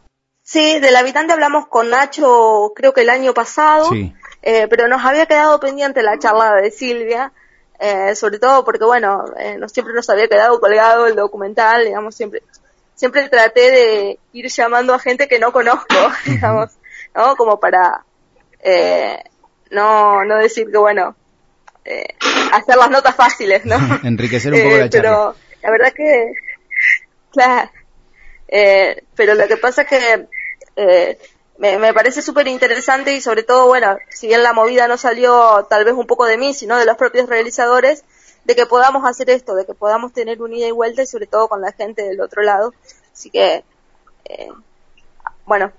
Sí, 0.44 0.78
del 0.78 0.94
habitante 0.94 1.32
hablamos 1.32 1.66
con 1.66 1.90
Nacho 1.90 2.72
creo 2.76 2.94
que 2.94 3.00
el 3.00 3.10
año 3.10 3.34
pasado, 3.34 3.90
eh, 4.42 4.68
pero 4.70 4.86
nos 4.86 5.04
había 5.04 5.26
quedado 5.26 5.58
pendiente 5.58 6.04
la 6.04 6.20
charla 6.20 6.54
de 6.54 6.70
Silvia, 6.70 7.32
eh, 7.80 8.14
sobre 8.14 8.38
todo 8.38 8.64
porque 8.64 8.84
bueno, 8.84 9.24
eh, 9.36 9.56
no 9.58 9.68
siempre 9.68 9.92
nos 9.92 10.08
había 10.08 10.28
quedado 10.28 10.60
colgado 10.60 11.08
el 11.08 11.16
documental, 11.16 11.84
digamos, 11.84 12.14
siempre 12.14 12.44
siempre 12.94 13.28
traté 13.28 13.72
de 13.72 14.18
ir 14.34 14.46
llamando 14.46 14.94
a 14.94 15.00
gente 15.00 15.26
que 15.26 15.40
no 15.40 15.50
conozco, 15.50 15.96
digamos, 16.26 16.70
¿no? 17.12 17.34
Como 17.34 17.58
para 17.58 18.04
eh, 18.60 19.20
no, 19.70 20.24
no 20.24 20.36
decir 20.36 20.70
que, 20.70 20.78
bueno, 20.78 21.16
eh, 21.84 22.14
hacer 22.52 22.76
las 22.76 22.90
notas 22.90 23.14
fáciles, 23.14 23.64
¿no? 23.64 23.76
Enriquecer 24.04 24.52
un 24.52 24.62
poco 24.62 24.76
la 24.76 24.84
eh, 24.84 24.90
charla. 24.90 25.10
Pero 25.10 25.34
la 25.62 25.70
verdad 25.70 25.92
que, 25.92 26.32
claro, 27.32 27.70
eh, 28.48 29.04
pero 29.14 29.34
lo 29.34 29.46
que 29.46 29.56
pasa 29.56 29.82
es 29.82 29.88
que 29.88 30.26
eh, 30.76 31.18
me, 31.58 31.78
me 31.78 31.92
parece 31.92 32.22
súper 32.22 32.48
interesante 32.48 33.14
y 33.14 33.20
sobre 33.20 33.42
todo, 33.42 33.66
bueno, 33.66 33.98
si 34.08 34.26
bien 34.26 34.42
la 34.42 34.52
movida 34.52 34.88
no 34.88 34.96
salió 34.96 35.66
tal 35.68 35.84
vez 35.84 35.94
un 35.94 36.06
poco 36.06 36.26
de 36.26 36.38
mí, 36.38 36.54
sino 36.54 36.78
de 36.78 36.86
los 36.86 36.96
propios 36.96 37.28
realizadores, 37.28 38.04
de 38.44 38.56
que 38.56 38.66
podamos 38.66 39.04
hacer 39.04 39.30
esto, 39.30 39.54
de 39.54 39.66
que 39.66 39.74
podamos 39.74 40.12
tener 40.12 40.40
un 40.42 40.54
ida 40.54 40.66
y 40.66 40.72
vuelta 40.72 41.02
y 41.02 41.06
sobre 41.06 41.26
todo 41.26 41.48
con 41.48 41.60
la 41.60 41.72
gente 41.72 42.02
del 42.02 42.20
otro 42.20 42.42
lado. 42.42 42.72
Así 43.12 43.30
que, 43.30 43.62
eh, 44.24 44.48
bueno, 45.44 45.72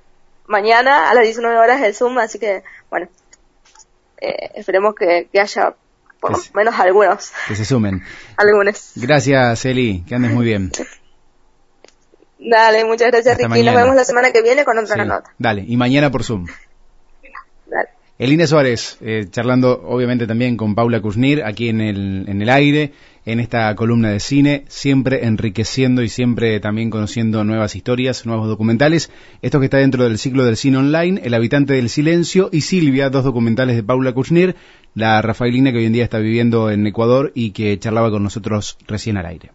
mañana 0.45 1.09
a 1.09 1.13
las 1.13 1.23
19 1.23 1.57
horas 1.57 1.81
el 1.81 1.95
Zoom, 1.95 2.19
así 2.19 2.37
que, 2.39 2.63
bueno, 2.89 3.09
eh, 4.17 4.51
esperemos 4.55 4.93
que, 4.93 5.27
haya 5.39 5.75
por 6.21 6.31
lo 6.31 6.38
menos 6.53 6.79
algunos. 6.79 7.34
Que 7.47 7.55
se 7.55 7.65
sumen. 7.65 8.03
Algunos. 8.38 8.91
Gracias, 8.95 9.65
Eli, 9.65 10.05
que 10.07 10.15
andes 10.15 10.31
muy 10.31 10.45
bien. 10.45 10.71
Dale, 12.39 12.86
muchas 12.86 13.12
gracias, 13.12 13.38
Ricky. 13.38 13.63
Nos 13.63 13.75
vemos 13.75 13.95
la 13.95 14.05
semana 14.05 14.31
que 14.31 14.41
viene 14.41 14.63
con 14.63 14.77
otra 14.77 15.03
nota. 15.03 15.34
Dale, 15.38 15.65
y 15.67 15.75
mañana 15.75 16.10
por 16.10 16.23
Zoom. 16.23 16.47
Elina 18.21 18.45
Suárez, 18.45 18.99
eh, 19.01 19.25
charlando 19.31 19.81
obviamente 19.84 20.27
también 20.27 20.55
con 20.55 20.75
Paula 20.75 21.01
Kuznir 21.01 21.43
aquí 21.43 21.69
en 21.69 21.81
el, 21.81 22.25
en 22.27 22.39
el 22.39 22.51
aire, 22.51 22.91
en 23.25 23.39
esta 23.39 23.75
columna 23.75 24.12
de 24.12 24.19
cine, 24.19 24.63
siempre 24.67 25.25
enriqueciendo 25.25 26.03
y 26.03 26.07
siempre 26.07 26.60
también 26.60 26.91
conociendo 26.91 27.43
nuevas 27.43 27.75
historias, 27.75 28.27
nuevos 28.27 28.47
documentales. 28.47 29.10
Esto 29.41 29.60
que 29.60 29.65
está 29.65 29.77
dentro 29.77 30.03
del 30.03 30.19
ciclo 30.19 30.45
del 30.45 30.55
cine 30.55 30.77
online, 30.77 31.19
El 31.23 31.34
habitante 31.34 31.73
del 31.73 31.89
silencio 31.89 32.49
y 32.51 32.62
Silvia, 32.62 33.10
dos 33.10 33.23
documentales 33.23 33.75
de 33.75 33.81
Paula 33.81 34.13
Kuznir, 34.13 34.55
la 34.93 35.19
Rafaelina 35.23 35.71
que 35.71 35.79
hoy 35.79 35.86
en 35.86 35.93
día 35.93 36.03
está 36.03 36.19
viviendo 36.19 36.69
en 36.69 36.86
Ecuador 36.86 37.31
y 37.34 37.53
que 37.53 37.79
charlaba 37.79 38.12
con 38.12 38.21
nosotros 38.21 38.77
recién 38.88 39.17
al 39.17 39.25
aire. 39.25 39.49